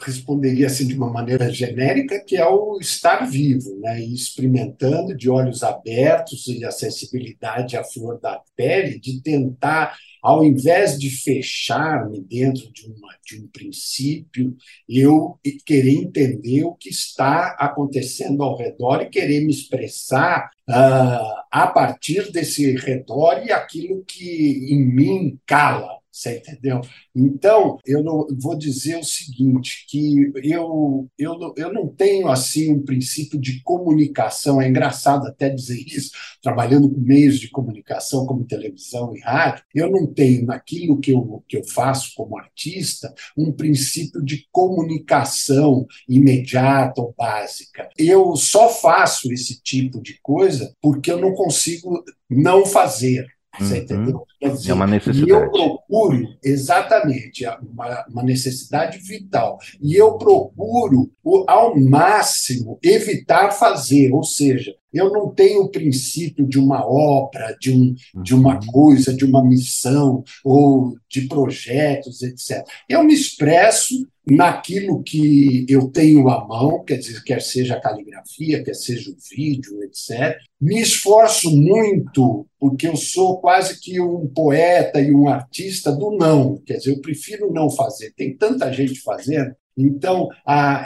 responderia 0.00 0.66
assim 0.66 0.86
de 0.86 0.94
uma 0.94 1.10
maneira 1.10 1.50
genérica, 1.50 2.22
que 2.24 2.36
é 2.36 2.46
o 2.46 2.78
estar 2.80 3.24
vivo, 3.26 3.78
né? 3.80 4.00
E 4.00 4.14
experimentando 4.14 5.16
de 5.16 5.28
olhos 5.28 5.62
abertos 5.62 6.46
e 6.48 6.64
a 6.64 6.70
sensibilidade 6.70 7.76
à 7.76 7.84
flor 7.84 8.20
da 8.20 8.40
pele, 8.56 8.98
de 8.98 9.20
tentar 9.22 9.96
ao 10.26 10.42
invés 10.42 10.98
de 10.98 11.08
fechar-me 11.08 12.20
dentro 12.20 12.68
de, 12.72 12.84
uma, 12.86 13.14
de 13.24 13.40
um 13.40 13.46
princípio, 13.46 14.56
eu 14.88 15.38
querer 15.64 15.94
entender 15.94 16.64
o 16.64 16.74
que 16.74 16.88
está 16.88 17.54
acontecendo 17.56 18.42
ao 18.42 18.56
redor 18.56 19.02
e 19.02 19.08
querer 19.08 19.44
me 19.44 19.52
expressar 19.52 20.50
uh, 20.68 21.42
a 21.48 21.68
partir 21.68 22.32
desse 22.32 22.74
redor 22.74 23.40
e 23.46 23.52
aquilo 23.52 24.04
que 24.04 24.66
em 24.68 24.84
mim 24.84 25.38
cala, 25.46 25.95
Você 26.16 26.38
entendeu? 26.38 26.80
Então, 27.14 27.78
eu 27.84 28.02
não, 28.02 28.26
vou 28.40 28.56
dizer 28.56 28.96
o 28.96 29.04
seguinte, 29.04 29.84
que 29.86 30.32
eu, 30.42 31.06
eu, 31.18 31.54
eu 31.54 31.70
não 31.70 31.88
tenho 31.88 32.28
assim 32.28 32.72
um 32.72 32.82
princípio 32.82 33.38
de 33.38 33.62
comunicação, 33.62 34.58
é 34.58 34.66
engraçado 34.66 35.26
até 35.26 35.50
dizer 35.50 35.78
isso, 35.86 36.12
trabalhando 36.40 36.88
com 36.88 36.98
meios 36.98 37.38
de 37.38 37.50
comunicação 37.50 38.24
como 38.24 38.46
televisão 38.46 39.14
e 39.14 39.20
rádio, 39.20 39.62
eu 39.74 39.90
não 39.90 40.06
tenho 40.06 40.46
naquilo 40.46 40.98
que 40.98 41.10
eu, 41.10 41.44
que 41.46 41.58
eu 41.58 41.64
faço 41.64 42.14
como 42.16 42.38
artista 42.38 43.12
um 43.36 43.52
princípio 43.52 44.24
de 44.24 44.46
comunicação 44.50 45.86
imediata 46.08 47.02
ou 47.02 47.14
básica. 47.14 47.90
Eu 47.98 48.36
só 48.36 48.70
faço 48.70 49.30
esse 49.30 49.60
tipo 49.62 50.00
de 50.00 50.18
coisa 50.22 50.74
porque 50.80 51.12
eu 51.12 51.20
não 51.20 51.34
consigo 51.34 52.02
não 52.30 52.64
fazer. 52.64 53.35
Você 53.58 53.74
uhum. 53.74 53.80
entendeu? 53.80 54.26
Dizer, 54.42 54.70
é 54.70 54.74
uma 54.74 54.86
necessidade. 54.86 55.30
E 55.30 55.32
eu 55.32 55.50
procuro, 55.50 56.28
exatamente, 56.42 57.46
uma, 57.62 58.04
uma, 58.08 58.22
necessidade 58.22 58.98
vital. 58.98 59.58
E 59.80 59.94
eu 59.94 60.18
procuro, 60.18 61.10
ao 61.46 61.78
máximo, 61.78 62.78
evitar 62.82 63.50
fazer, 63.52 64.12
ou 64.12 64.22
seja, 64.22 64.74
eu 64.96 65.10
não 65.10 65.28
tenho 65.28 65.62
o 65.62 65.70
princípio 65.70 66.46
de 66.46 66.58
uma 66.58 66.86
obra, 66.86 67.56
de, 67.60 67.72
um, 67.72 67.94
de 68.22 68.34
uma 68.34 68.54
uhum. 68.54 68.66
coisa, 68.66 69.14
de 69.14 69.24
uma 69.24 69.44
missão, 69.44 70.24
ou 70.44 70.96
de 71.08 71.22
projetos, 71.22 72.22
etc. 72.22 72.64
Eu 72.88 73.04
me 73.04 73.14
expresso 73.14 73.94
naquilo 74.28 75.02
que 75.04 75.64
eu 75.68 75.88
tenho 75.88 76.28
à 76.28 76.44
mão, 76.46 76.82
quer 76.82 76.96
dizer, 76.96 77.22
quer 77.22 77.40
seja 77.40 77.74
a 77.74 77.80
caligrafia, 77.80 78.62
quer 78.62 78.74
seja 78.74 79.10
o 79.10 79.16
vídeo, 79.30 79.82
etc. 79.84 80.36
Me 80.60 80.80
esforço 80.80 81.48
muito, 81.54 82.44
porque 82.58 82.88
eu 82.88 82.96
sou 82.96 83.38
quase 83.38 83.80
que 83.80 84.00
um 84.00 84.26
poeta 84.26 85.00
e 85.00 85.12
um 85.12 85.28
artista 85.28 85.92
do 85.92 86.10
não, 86.16 86.56
quer 86.66 86.78
dizer, 86.78 86.90
eu 86.92 87.00
prefiro 87.00 87.52
não 87.52 87.70
fazer. 87.70 88.12
Tem 88.16 88.36
tanta 88.36 88.72
gente 88.72 89.00
fazendo, 89.00 89.54
então 89.76 90.28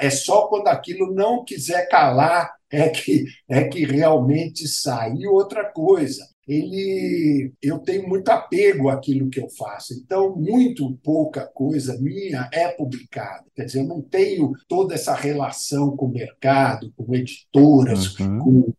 é 0.01 0.11
só 0.11 0.49
quando 0.49 0.69
aquilo 0.69 1.15
não 1.15 1.45
quiser 1.45 1.89
calar 1.89 2.60
é 2.71 2.89
que 2.89 3.25
é 3.49 3.65
que 3.65 3.85
realmente 3.85 4.67
sai. 4.69 5.15
E 5.17 5.27
outra 5.27 5.65
coisa, 5.65 6.27
ele 6.47 7.53
eu 7.63 7.79
tenho 7.79 8.09
muito 8.09 8.29
apego 8.29 8.89
àquilo 8.89 9.29
que 9.31 9.41
eu 9.41 9.49
faço. 9.51 9.95
Então, 9.95 10.35
muito 10.37 10.97
pouca 11.03 11.47
coisa 11.47 11.99
minha 11.99 12.49
é 12.53 12.69
publicada. 12.69 13.45
Quer 13.55 13.65
dizer, 13.65 13.81
eu 13.81 13.87
não 13.87 14.01
tenho 14.01 14.53
toda 14.69 14.95
essa 14.95 15.15
relação 15.15 15.97
com 15.97 16.07
o 16.07 16.13
mercado, 16.13 16.93
com 16.97 17.15
editoras, 17.15 18.19
uhum. 18.19 18.39
com 18.39 18.73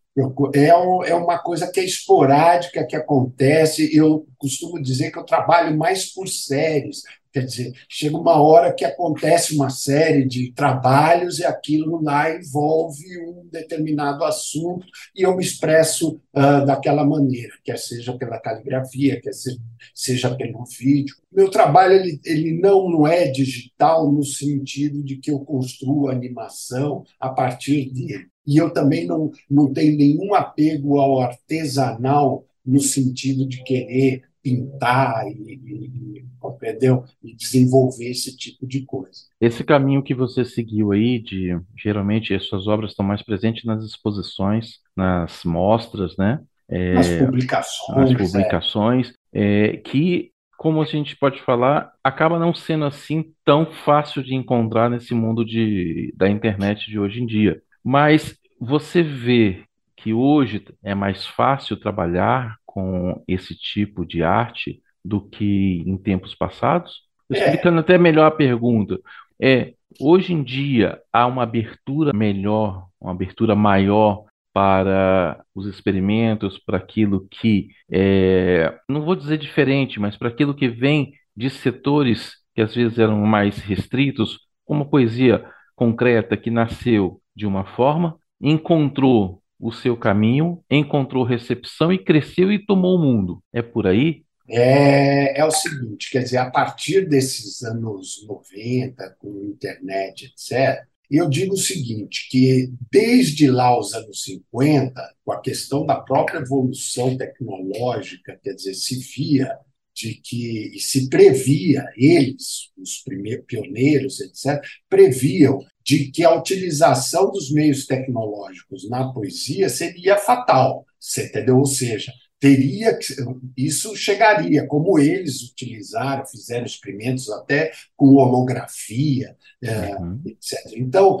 é, 0.54 0.66
é 0.66 1.14
uma 1.14 1.38
coisa 1.38 1.70
que 1.70 1.80
é 1.80 1.84
esporádica, 1.84 2.86
que 2.86 2.96
acontece. 2.96 3.94
Eu 3.96 4.26
costumo 4.36 4.80
dizer 4.80 5.10
que 5.10 5.18
eu 5.18 5.24
trabalho 5.24 5.76
mais 5.76 6.12
por 6.12 6.28
séries, 6.28 7.02
Quer 7.32 7.46
dizer, 7.46 7.72
chega 7.88 8.18
uma 8.18 8.42
hora 8.42 8.74
que 8.74 8.84
acontece 8.84 9.54
uma 9.54 9.70
série 9.70 10.26
de 10.26 10.52
trabalhos 10.52 11.38
e 11.38 11.44
aquilo 11.44 12.02
lá 12.02 12.30
envolve 12.36 13.02
um 13.26 13.48
determinado 13.50 14.22
assunto 14.22 14.86
e 15.16 15.22
eu 15.22 15.34
me 15.34 15.42
expresso 15.42 16.20
uh, 16.34 16.66
daquela 16.66 17.06
maneira, 17.06 17.54
quer 17.64 17.78
seja 17.78 18.12
pela 18.18 18.38
caligrafia, 18.38 19.18
quer 19.18 19.32
seja, 19.32 19.58
seja 19.94 20.34
pelo 20.34 20.62
vídeo. 20.66 21.16
Meu 21.32 21.50
trabalho 21.50 21.94
ele, 21.94 22.20
ele 22.22 22.60
não, 22.60 22.90
não 22.90 23.06
é 23.06 23.26
digital 23.28 24.12
no 24.12 24.22
sentido 24.22 25.02
de 25.02 25.16
que 25.16 25.30
eu 25.30 25.40
construo 25.40 26.08
animação 26.08 27.02
a 27.18 27.30
partir 27.30 27.90
dele. 27.90 28.26
E 28.46 28.58
eu 28.58 28.70
também 28.70 29.06
não, 29.06 29.30
não 29.48 29.72
tenho 29.72 29.96
nenhum 29.96 30.34
apego 30.34 30.98
ao 30.98 31.20
artesanal 31.20 32.44
no 32.64 32.80
sentido 32.80 33.46
de 33.46 33.62
querer 33.64 34.22
pintar 34.42 35.26
e, 35.28 36.22
entendeu? 36.44 37.04
e 37.22 37.34
desenvolver 37.34 38.10
esse 38.10 38.36
tipo 38.36 38.66
de 38.66 38.84
coisa. 38.84 39.20
Esse 39.40 39.62
caminho 39.62 40.02
que 40.02 40.14
você 40.14 40.44
seguiu 40.44 40.92
aí, 40.92 41.20
de 41.20 41.58
geralmente 41.76 42.34
as 42.34 42.46
suas 42.46 42.66
obras 42.66 42.90
estão 42.90 43.06
mais 43.06 43.22
presentes 43.22 43.64
nas 43.64 43.84
exposições, 43.84 44.78
nas 44.96 45.44
mostras, 45.44 46.16
né? 46.16 46.40
É, 46.68 46.94
nas 46.94 47.08
publicações. 47.10 47.98
Nas 47.98 48.10
é. 48.10 48.14
publicações, 48.14 49.12
é. 49.32 49.68
É, 49.74 49.76
que, 49.76 50.30
como 50.56 50.82
a 50.82 50.84
gente 50.84 51.16
pode 51.16 51.40
falar, 51.42 51.92
acaba 52.02 52.38
não 52.38 52.54
sendo 52.54 52.84
assim 52.84 53.32
tão 53.44 53.66
fácil 53.66 54.22
de 54.22 54.34
encontrar 54.34 54.90
nesse 54.90 55.14
mundo 55.14 55.44
de, 55.44 56.12
da 56.16 56.28
internet 56.28 56.90
de 56.90 56.98
hoje 56.98 57.22
em 57.22 57.26
dia. 57.26 57.62
Mas 57.84 58.36
você 58.60 59.02
vê 59.02 59.64
que 59.96 60.12
hoje 60.12 60.64
é 60.82 60.94
mais 60.94 61.26
fácil 61.26 61.76
trabalhar 61.76 62.56
com 62.72 63.22
esse 63.28 63.54
tipo 63.54 64.06
de 64.06 64.22
arte 64.22 64.80
do 65.04 65.20
que 65.20 65.82
em 65.86 65.96
tempos 65.98 66.34
passados? 66.34 67.02
É. 67.30 67.36
Explicando 67.36 67.80
até 67.80 67.98
melhor 67.98 68.26
a 68.26 68.30
pergunta, 68.30 68.98
é 69.40 69.74
hoje 70.00 70.32
em 70.32 70.42
dia 70.42 70.98
há 71.12 71.26
uma 71.26 71.42
abertura 71.42 72.12
melhor, 72.14 72.86
uma 72.98 73.10
abertura 73.10 73.54
maior 73.54 74.24
para 74.54 75.44
os 75.54 75.66
experimentos, 75.66 76.58
para 76.58 76.78
aquilo 76.78 77.26
que 77.30 77.68
é, 77.90 78.74
não 78.88 79.02
vou 79.02 79.14
dizer 79.14 79.36
diferente, 79.36 80.00
mas 80.00 80.16
para 80.16 80.28
aquilo 80.28 80.54
que 80.54 80.68
vem 80.68 81.12
de 81.36 81.50
setores 81.50 82.36
que 82.54 82.62
às 82.62 82.74
vezes 82.74 82.98
eram 82.98 83.18
mais 83.20 83.58
restritos, 83.58 84.38
como 84.64 84.84
a 84.84 84.86
poesia 84.86 85.44
concreta 85.76 86.36
que 86.36 86.50
nasceu 86.50 87.20
de 87.36 87.46
uma 87.46 87.64
forma, 87.64 88.16
encontrou 88.40 89.41
o 89.62 89.70
seu 89.70 89.96
caminho, 89.96 90.60
encontrou 90.68 91.22
recepção 91.22 91.92
e 91.92 91.98
cresceu 91.98 92.50
e 92.50 92.58
tomou 92.58 92.96
o 92.96 92.98
mundo. 92.98 93.40
É 93.52 93.62
por 93.62 93.86
aí? 93.86 94.24
É, 94.48 95.38
é 95.38 95.44
o 95.44 95.52
seguinte, 95.52 96.10
quer 96.10 96.24
dizer, 96.24 96.38
a 96.38 96.50
partir 96.50 97.08
desses 97.08 97.62
anos 97.62 98.26
90, 98.26 99.16
com 99.20 99.44
internet, 99.44 100.26
etc., 100.26 100.84
eu 101.08 101.28
digo 101.28 101.54
o 101.54 101.58
seguinte, 101.58 102.26
que 102.28 102.72
desde 102.90 103.48
lá 103.48 103.78
os 103.78 103.94
anos 103.94 104.24
50, 104.24 104.94
com 105.24 105.32
a 105.32 105.40
questão 105.40 105.86
da 105.86 106.00
própria 106.00 106.38
evolução 106.38 107.16
tecnológica, 107.16 108.40
quer 108.42 108.54
dizer, 108.54 108.74
se 108.74 108.98
via 108.98 109.58
de 109.94 110.14
que 110.14 110.72
se 110.78 111.08
previa 111.08 111.84
eles, 111.96 112.72
os 112.76 113.02
primeiros 113.04 113.44
pioneiros, 113.46 114.20
etc., 114.20 114.60
previam 114.88 115.60
de 115.84 116.10
que 116.10 116.24
a 116.24 116.34
utilização 116.34 117.30
dos 117.30 117.50
meios 117.50 117.86
tecnológicos 117.86 118.88
na 118.88 119.12
poesia 119.12 119.68
seria 119.68 120.16
fatal, 120.16 120.84
entendeu? 121.18 121.58
Ou 121.58 121.66
seja, 121.66 122.12
teria 122.38 122.96
que, 122.96 123.14
isso 123.56 123.94
chegaria, 123.94 124.66
como 124.66 124.98
eles 124.98 125.42
utilizaram, 125.42 126.26
fizeram 126.26 126.66
experimentos 126.66 127.30
até 127.30 127.72
com 127.96 128.16
holografia, 128.16 129.36
é, 129.62 129.96
uhum. 129.96 130.20
etc. 130.26 130.58
Então, 130.76 131.20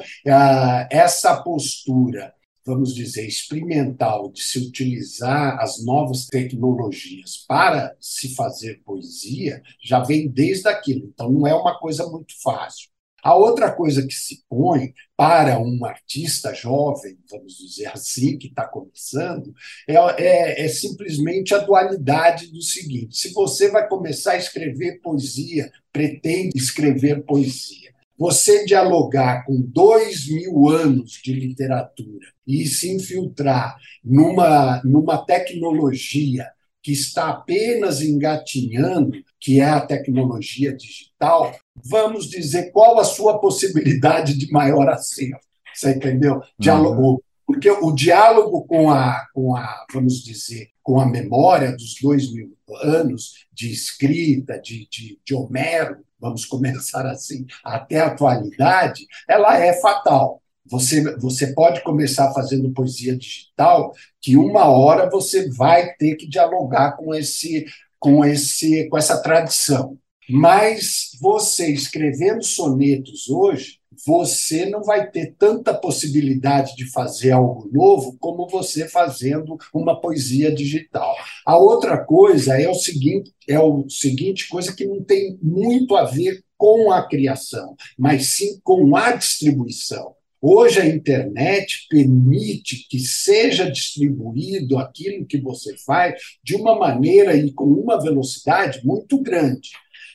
essa 0.90 1.40
postura 1.42 2.34
vamos 2.64 2.94
dizer, 2.94 3.26
experimental 3.26 4.30
de 4.30 4.40
se 4.40 4.58
utilizar 4.58 5.58
as 5.60 5.84
novas 5.84 6.26
tecnologias 6.26 7.44
para 7.46 7.94
se 8.00 8.34
fazer 8.34 8.80
poesia 8.84 9.62
já 9.82 10.00
vem 10.00 10.28
desde 10.28 10.68
aquilo. 10.68 11.06
Então, 11.06 11.30
não 11.30 11.46
é 11.46 11.54
uma 11.54 11.78
coisa 11.78 12.06
muito 12.06 12.40
fácil. 12.40 12.91
A 13.22 13.36
outra 13.36 13.70
coisa 13.70 14.04
que 14.04 14.12
se 14.12 14.42
põe 14.48 14.92
para 15.16 15.58
um 15.60 15.84
artista 15.84 16.52
jovem, 16.52 17.16
vamos 17.30 17.56
dizer 17.56 17.86
assim, 17.86 18.36
que 18.36 18.48
está 18.48 18.66
começando, 18.66 19.54
é, 19.86 19.94
é, 19.94 20.64
é, 20.64 20.68
simplesmente 20.68 21.54
a 21.54 21.58
dualidade 21.58 22.50
do 22.50 22.60
seguinte: 22.60 23.16
se 23.16 23.32
você 23.32 23.70
vai 23.70 23.86
começar 23.88 24.32
a 24.32 24.38
escrever 24.38 25.00
poesia, 25.00 25.70
pretende 25.92 26.58
escrever 26.58 27.22
poesia, 27.22 27.92
você 28.18 28.64
dialogar 28.64 29.44
com 29.44 29.60
dois 29.60 30.28
mil 30.28 30.68
anos 30.68 31.12
de 31.22 31.32
literatura 31.32 32.26
e 32.44 32.66
se 32.66 32.90
infiltrar 32.90 33.76
numa, 34.04 34.82
numa 34.84 35.24
tecnologia 35.24 36.48
que 36.82 36.90
está 36.90 37.28
apenas 37.28 38.02
engatinhando, 38.02 39.12
que 39.42 39.60
é 39.60 39.68
a 39.68 39.80
tecnologia 39.80 40.72
digital, 40.72 41.52
vamos 41.74 42.30
dizer 42.30 42.70
qual 42.70 43.00
a 43.00 43.04
sua 43.04 43.40
possibilidade 43.40 44.38
de 44.38 44.48
maior 44.52 44.88
acerto. 44.88 45.44
Você 45.74 45.90
entendeu? 45.90 46.40
Diálogo, 46.56 47.02
uhum. 47.02 47.18
porque 47.44 47.68
o 47.68 47.90
diálogo 47.90 48.64
com 48.64 48.88
a, 48.88 49.26
com 49.34 49.56
a, 49.56 49.84
vamos 49.92 50.22
dizer, 50.22 50.68
com 50.80 51.00
a 51.00 51.06
memória 51.06 51.72
dos 51.72 51.96
dois 52.00 52.32
mil 52.32 52.56
anos 52.82 53.46
de 53.52 53.72
escrita, 53.72 54.60
de, 54.60 54.88
de, 54.88 55.18
de 55.24 55.34
Homero, 55.34 56.04
vamos 56.20 56.44
começar 56.46 57.04
assim, 57.06 57.44
até 57.64 57.98
a 57.98 58.06
atualidade, 58.06 59.04
ela 59.28 59.58
é 59.58 59.72
fatal. 59.80 60.40
Você, 60.66 61.16
você 61.16 61.52
pode 61.52 61.82
começar 61.82 62.32
fazendo 62.32 62.72
poesia 62.72 63.16
digital, 63.16 63.92
que 64.20 64.36
uma 64.36 64.66
hora 64.66 65.10
você 65.10 65.50
vai 65.50 65.92
ter 65.94 66.14
que 66.14 66.28
dialogar 66.28 66.92
com 66.92 67.12
esse 67.12 67.66
com 68.02 68.24
esse 68.24 68.88
com 68.88 68.98
essa 68.98 69.22
tradição. 69.22 69.96
Mas 70.28 71.10
você 71.20 71.72
escrevendo 71.72 72.42
sonetos 72.42 73.28
hoje 73.30 73.80
você 74.04 74.66
não 74.66 74.82
vai 74.82 75.10
ter 75.10 75.34
tanta 75.38 75.72
possibilidade 75.72 76.74
de 76.74 76.90
fazer 76.90 77.30
algo 77.30 77.68
novo 77.72 78.16
como 78.18 78.48
você 78.48 78.88
fazendo 78.88 79.56
uma 79.72 80.00
poesia 80.00 80.52
digital. 80.52 81.14
A 81.46 81.56
outra 81.56 81.98
coisa 81.98 82.60
é 82.60 82.68
o 82.68 82.74
seguinte, 82.74 83.32
é 83.48 83.60
o 83.60 83.88
seguinte 83.88 84.48
coisa 84.48 84.74
que 84.74 84.86
não 84.86 85.04
tem 85.04 85.38
muito 85.40 85.94
a 85.94 86.04
ver 86.04 86.42
com 86.56 86.90
a 86.90 87.06
criação, 87.06 87.76
mas 87.96 88.26
sim 88.26 88.60
com 88.64 88.96
a 88.96 89.12
distribuição. 89.12 90.14
Hoje 90.44 90.80
a 90.80 90.86
internet 90.86 91.86
permite 91.88 92.88
que 92.88 92.98
seja 92.98 93.70
distribuído 93.70 94.76
aquilo 94.76 95.24
que 95.24 95.40
você 95.40 95.76
faz 95.76 96.20
de 96.42 96.56
uma 96.56 96.76
maneira 96.76 97.36
e 97.36 97.52
com 97.52 97.66
uma 97.66 98.02
velocidade 98.02 98.84
muito 98.84 99.22
grande. 99.22 99.70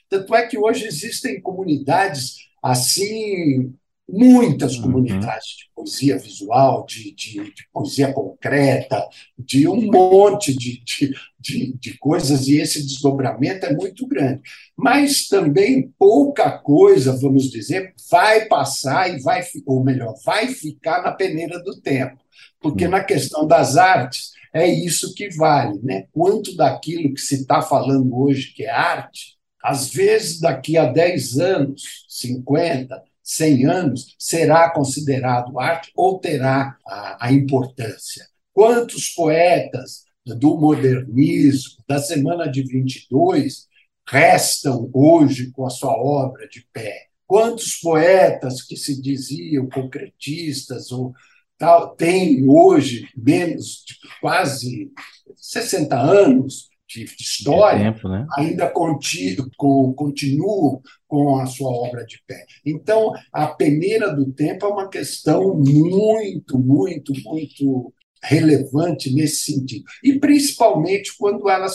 Tanto 0.09 0.35
é 0.35 0.45
que 0.45 0.57
hoje 0.57 0.85
existem 0.85 1.39
comunidades 1.39 2.49
assim 2.61 3.73
muitas 4.07 4.75
uhum. 4.75 4.83
comunidades 4.83 5.57
de 5.57 5.69
poesia 5.75 6.17
visual, 6.17 6.85
de, 6.85 7.13
de, 7.13 7.33
de, 7.53 7.67
poesia 7.73 8.13
concreta, 8.13 9.05
de 9.37 9.67
um 9.67 9.91
monte 9.91 10.55
de, 10.55 10.81
de, 11.39 11.77
de, 11.77 11.97
coisas, 11.97 12.47
e 12.47 12.57
esse 12.57 12.81
desdobramento 12.81 13.65
é 13.65 13.73
muito 13.73 14.07
grande. 14.07 14.41
Mas 14.75 15.27
também 15.27 15.93
pouca 15.99 16.51
coisa, 16.57 17.17
vamos 17.17 17.51
dizer, 17.51 17.93
vai 18.09 18.45
passar 18.45 19.13
e 19.13 19.21
vai, 19.21 19.41
ou 19.65 19.83
melhor, 19.83 20.13
vai 20.25 20.47
ficar 20.47 21.01
na 21.01 21.11
peneira 21.11 21.61
do 21.61 21.79
tempo. 21.81 22.17
Porque 22.61 22.85
uhum. 22.85 22.91
na 22.91 23.03
questão 23.03 23.45
das 23.45 23.75
artes, 23.75 24.31
é 24.53 24.67
isso 24.67 25.13
que 25.13 25.29
vale. 25.35 25.79
Né? 25.83 26.07
Quanto 26.11 26.55
daquilo 26.55 27.13
que 27.13 27.21
se 27.21 27.35
está 27.35 27.61
falando 27.61 28.17
hoje 28.17 28.53
que 28.53 28.63
é 28.63 28.69
arte, 28.69 29.37
às 29.63 29.89
vezes 29.89 30.39
daqui 30.39 30.77
a 30.77 30.85
10 30.85 31.39
anos, 31.39 32.05
50, 32.07 33.03
100 33.27 33.65
anos, 33.65 34.15
será 34.17 34.69
considerado 34.69 35.59
arte 35.59 35.91
ou 35.93 36.17
terá 36.17 36.77
a, 36.87 37.27
a 37.27 37.33
importância. 37.33 38.25
Quantos 38.53 39.09
poetas 39.09 40.05
do 40.25 40.57
modernismo, 40.57 41.83
da 41.85 41.99
Semana 41.99 42.49
de 42.49 42.63
22, 42.63 43.67
restam 44.07 44.89
hoje 44.93 45.51
com 45.51 45.65
a 45.65 45.69
sua 45.69 45.91
obra 45.91 46.47
de 46.47 46.65
pé? 46.71 47.07
Quantos 47.27 47.75
poetas 47.75 48.61
que 48.61 48.77
se 48.77 49.01
diziam 49.01 49.67
concretistas 49.67 50.89
ou 50.93 51.13
tal, 51.57 51.97
têm 51.97 52.47
hoje 52.47 53.09
menos 53.13 53.83
de 53.85 53.95
quase 54.21 54.89
60 55.35 55.99
anos 55.99 56.69
de, 57.05 57.23
história, 57.23 57.91
tempo, 57.91 58.07
né? 58.07 58.25
ainda 58.37 58.69
contido, 58.69 59.49
com, 59.57 59.93
continuam 59.93 60.81
com 61.07 61.39
a 61.39 61.45
sua 61.45 61.69
obra 61.69 62.05
de 62.05 62.21
pé. 62.25 62.45
Então, 62.65 63.13
a 63.31 63.47
peneira 63.47 64.13
do 64.13 64.31
tempo 64.31 64.65
é 64.65 64.69
uma 64.69 64.89
questão 64.89 65.55
muito, 65.55 66.59
muito, 66.59 67.13
muito 67.23 67.93
relevante 68.21 69.13
nesse 69.13 69.53
sentido. 69.53 69.85
E 70.03 70.19
principalmente 70.19 71.15
quando 71.17 71.49
ela 71.49 71.67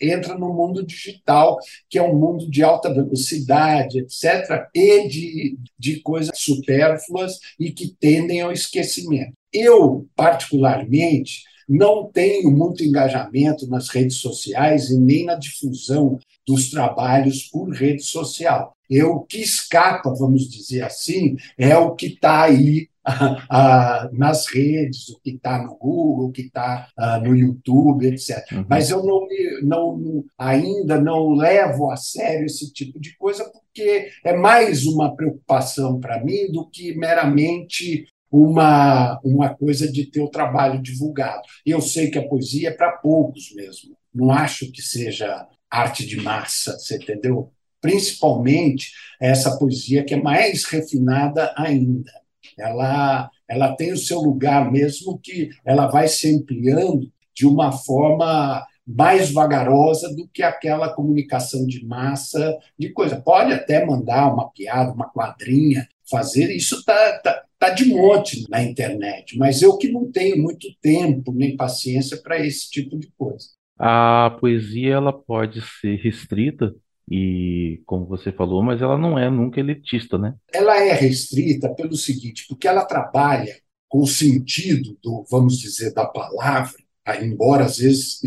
entra 0.00 0.36
no 0.36 0.52
mundo 0.52 0.84
digital, 0.84 1.58
que 1.88 1.98
é 1.98 2.02
um 2.02 2.18
mundo 2.18 2.48
de 2.48 2.62
alta 2.62 2.92
velocidade, 2.92 3.98
etc., 3.98 4.66
e 4.74 5.08
de, 5.08 5.58
de 5.78 6.00
coisas 6.00 6.38
supérfluas 6.38 7.38
e 7.58 7.70
que 7.70 7.94
tendem 7.98 8.40
ao 8.40 8.52
esquecimento. 8.52 9.32
Eu, 9.52 10.06
particularmente, 10.16 11.42
não 11.68 12.10
tenho 12.10 12.50
muito 12.50 12.84
engajamento 12.84 13.66
nas 13.68 13.88
redes 13.88 14.16
sociais 14.16 14.90
e 14.90 14.98
nem 14.98 15.24
na 15.24 15.34
difusão 15.34 16.18
dos 16.46 16.70
trabalhos 16.70 17.44
por 17.44 17.70
rede 17.70 18.02
social. 18.02 18.74
Eu, 18.88 19.12
o 19.12 19.20
que 19.20 19.38
escapa, 19.38 20.14
vamos 20.14 20.48
dizer 20.48 20.82
assim, 20.82 21.36
é 21.58 21.76
o 21.76 21.94
que 21.94 22.06
está 22.06 22.42
aí 22.42 22.88
nas 24.12 24.46
redes, 24.46 25.08
o 25.08 25.20
que 25.20 25.30
está 25.30 25.62
no 25.62 25.76
Google, 25.76 26.26
o 26.26 26.32
que 26.32 26.42
está 26.42 26.88
no 27.22 27.34
YouTube, 27.34 28.06
etc. 28.06 28.44
Uhum. 28.52 28.66
Mas 28.68 28.90
eu 28.90 29.02
não, 29.04 29.26
não, 29.62 30.24
ainda 30.38 31.00
não 31.00 31.34
levo 31.34 31.90
a 31.90 31.96
sério 31.96 32.46
esse 32.46 32.72
tipo 32.72 33.00
de 33.00 33.16
coisa, 33.16 33.44
porque 33.44 34.10
é 34.24 34.36
mais 34.36 34.86
uma 34.86 35.14
preocupação 35.14 35.98
para 35.98 36.22
mim 36.22 36.50
do 36.50 36.68
que 36.68 36.94
meramente 36.96 38.06
uma, 38.36 39.20
uma 39.22 39.54
coisa 39.54 39.90
de 39.90 40.06
ter 40.06 40.20
o 40.20 40.28
trabalho 40.28 40.82
divulgado. 40.82 41.42
Eu 41.64 41.80
sei 41.80 42.10
que 42.10 42.18
a 42.18 42.28
poesia 42.28 42.70
é 42.70 42.72
para 42.72 42.90
poucos 42.90 43.54
mesmo. 43.54 43.96
Não 44.12 44.32
acho 44.32 44.72
que 44.72 44.82
seja 44.82 45.46
arte 45.70 46.04
de 46.04 46.20
massa, 46.20 46.76
você 46.76 46.96
entendeu? 46.96 47.52
Principalmente 47.80 48.90
essa 49.20 49.56
poesia 49.56 50.02
que 50.02 50.14
é 50.14 50.20
mais 50.20 50.64
refinada 50.64 51.54
ainda. 51.56 52.10
Ela, 52.58 53.30
ela 53.48 53.76
tem 53.76 53.92
o 53.92 53.96
seu 53.96 54.18
lugar 54.18 54.70
mesmo 54.70 55.16
que 55.22 55.50
ela 55.64 55.86
vai 55.86 56.08
se 56.08 56.34
ampliando 56.34 57.08
de 57.32 57.46
uma 57.46 57.70
forma 57.70 58.66
mais 58.84 59.30
vagarosa 59.30 60.12
do 60.12 60.26
que 60.26 60.42
aquela 60.42 60.92
comunicação 60.92 61.64
de 61.64 61.86
massa 61.86 62.58
de 62.76 62.92
coisa. 62.92 63.20
Pode 63.20 63.52
até 63.52 63.86
mandar 63.86 64.32
uma 64.32 64.50
piada, 64.50 64.92
uma 64.92 65.08
quadrinha, 65.08 65.88
fazer 66.10 66.50
isso 66.50 66.80
está 66.80 67.18
tá, 67.20 67.43
tá 67.64 67.70
de 67.70 67.86
monte 67.86 68.44
na 68.50 68.62
internet, 68.62 69.38
mas 69.38 69.62
eu 69.62 69.78
que 69.78 69.88
não 69.90 70.10
tenho 70.10 70.36
muito 70.36 70.68
tempo 70.82 71.32
nem 71.32 71.56
paciência 71.56 72.18
para 72.18 72.38
esse 72.38 72.70
tipo 72.70 72.98
de 72.98 73.10
coisa. 73.16 73.46
A 73.78 74.36
poesia 74.38 74.94
ela 74.94 75.12
pode 75.12 75.62
ser 75.80 75.96
restrita 75.96 76.74
e, 77.10 77.82
como 77.86 78.06
você 78.06 78.30
falou, 78.30 78.62
mas 78.62 78.82
ela 78.82 78.98
não 78.98 79.18
é 79.18 79.30
nunca 79.30 79.60
elitista, 79.60 80.18
né? 80.18 80.34
Ela 80.52 80.78
é 80.82 80.92
restrita 80.92 81.74
pelo 81.74 81.96
seguinte, 81.96 82.44
porque 82.48 82.68
ela 82.68 82.84
trabalha 82.84 83.56
com 83.88 84.02
o 84.02 84.06
sentido 84.06 84.96
do, 85.02 85.24
vamos 85.30 85.58
dizer, 85.58 85.92
da 85.92 86.06
palavra, 86.06 86.78
embora 87.22 87.64
às 87.64 87.78
vezes, 87.78 88.20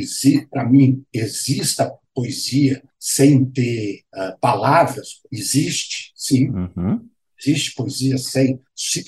para 0.50 0.67
mim, 0.67 1.04
exista 1.13 1.93
poesia 2.13 2.82
sem 3.00 3.45
ter 3.45 4.02
uh, 4.15 4.39
palavras, 4.39 5.21
existe, 5.32 6.12
sim. 6.15 6.50
Uhum. 6.50 7.08
Existe 7.39 7.76
poesia 7.76 8.17
sem 8.17 8.60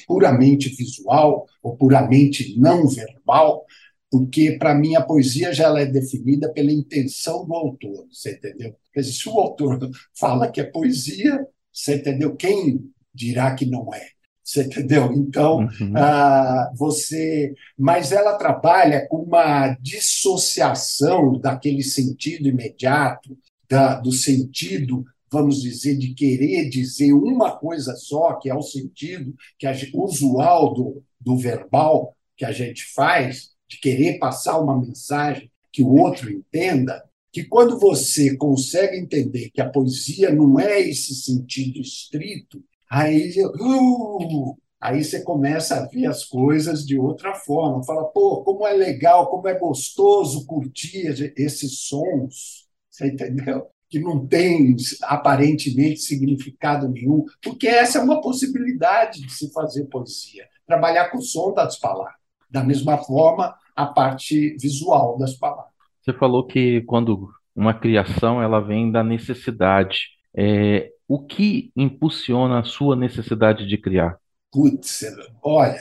puramente 0.08 0.70
visual 0.70 1.48
ou 1.64 1.76
puramente 1.76 2.58
não 2.60 2.88
verbal, 2.88 3.66
porque 4.12 4.54
para 4.58 4.76
mim 4.76 4.96
a 4.96 5.02
poesia 5.02 5.54
já 5.54 5.66
ela 5.66 5.82
é 5.82 5.86
definida 5.86 6.52
pela 6.52 6.72
intenção 6.72 7.46
do 7.46 7.54
autor, 7.54 8.08
você 8.12 8.34
entendeu? 8.34 8.76
Quer 8.94 9.02
dizer, 9.02 9.14
se 9.14 9.30
o 9.30 9.40
autor 9.40 9.80
fala 10.18 10.50
que 10.50 10.62
é 10.62 10.64
poesia, 10.64 11.46
você 11.72 11.96
entendeu? 11.96 12.36
Quem 12.36 12.92
dirá 13.14 13.54
que 13.54 13.66
não 13.66 13.94
é? 13.94 14.08
Você 14.44 14.64
entendeu? 14.64 15.14
Então, 15.14 15.60
uhum. 15.60 15.94
ah, 15.96 16.72
você. 16.76 17.54
Mas 17.78 18.12
ela 18.12 18.36
trabalha 18.36 19.08
com 19.08 19.18
uma 19.18 19.76
dissociação 19.80 21.40
daquele 21.40 21.84
sentido 21.84 22.48
imediato, 22.48 23.38
da, 23.70 24.00
do 24.00 24.12
sentido 24.12 25.06
vamos 25.32 25.62
dizer, 25.62 25.98
de 25.98 26.14
querer 26.14 26.70
dizer 26.70 27.14
uma 27.14 27.56
coisa 27.58 27.96
só, 27.96 28.34
que 28.34 28.50
é 28.50 28.56
o 28.56 28.62
sentido 28.62 29.34
que 29.58 29.68
a, 29.68 29.74
usual 29.94 30.74
do, 30.74 31.04
do 31.20 31.38
verbal 31.38 32.16
que 32.36 32.46
a 32.46 32.52
gente 32.52 32.86
faz, 32.94 33.52
de 33.68 33.80
querer 33.80 34.18
passar 34.18 34.60
uma 34.60 34.80
mensagem 34.80 35.52
que 35.72 35.84
o 35.84 35.96
outro 35.96 36.32
entenda, 36.32 37.04
que 37.32 37.44
quando 37.44 37.78
você 37.78 38.36
consegue 38.36 38.98
entender 38.98 39.52
que 39.52 39.62
a 39.62 39.70
poesia 39.70 40.34
não 40.34 40.60
é 40.60 40.80
esse 40.82 41.14
sentido 41.14 41.80
estrito, 41.80 42.64
aí, 42.90 43.32
uh, 43.44 44.58
aí 44.82 45.04
você 45.04 45.22
começa 45.22 45.76
a 45.76 45.86
ver 45.86 46.08
as 46.08 46.26
coisas 46.26 46.86
de 46.86 46.98
outra 46.98 47.36
forma. 47.36 47.84
Fala, 47.84 48.06
pô, 48.06 48.42
como 48.44 48.66
é 48.66 48.74
legal, 48.74 49.30
como 49.30 49.48
é 49.48 49.54
gostoso 49.54 50.46
curtir 50.48 51.34
esses 51.38 51.82
sons. 51.82 52.68
Você 52.90 53.08
entendeu? 53.08 53.68
Que 53.90 54.00
não 54.00 54.26
tem 54.26 54.76
aparentemente 55.04 56.00
significado 56.02 56.88
nenhum, 56.88 57.26
porque 57.42 57.68
essa 57.68 58.00
é 58.00 58.02
uma 58.02 58.22
possibilidade 58.22 59.22
de 59.22 59.34
se 59.34 59.52
fazer 59.52 59.86
poesia, 59.86 60.46
trabalhar 60.66 61.10
com 61.10 61.18
o 61.18 61.24
som 61.24 61.54
das 61.54 61.80
palavras. 61.80 62.16
Da 62.50 62.64
mesma 62.64 62.98
forma, 62.98 63.56
a 63.76 63.86
parte 63.86 64.56
visual 64.60 65.18
das 65.18 65.34
palavras. 65.36 65.74
Você 66.02 66.14
falou 66.14 66.46
que 66.46 66.82
quando 66.82 67.30
uma 67.60 67.74
criação 67.74 68.42
ela 68.42 68.62
vem 68.62 68.90
da 68.90 69.04
necessidade. 69.04 70.08
É, 70.34 70.90
o 71.08 71.26
que 71.26 71.72
impulsiona 71.76 72.60
a 72.60 72.64
sua 72.64 72.96
necessidade 72.96 73.68
de 73.68 73.78
criar? 73.78 74.18
Putz, 74.52 75.04
olha, 75.44 75.80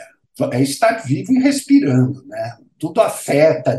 é 0.52 0.62
estar 0.62 0.94
vivo 1.04 1.32
e 1.32 1.38
respirando, 1.38 2.24
né? 2.26 2.58
Tudo 2.78 3.00
afeta 3.00 3.78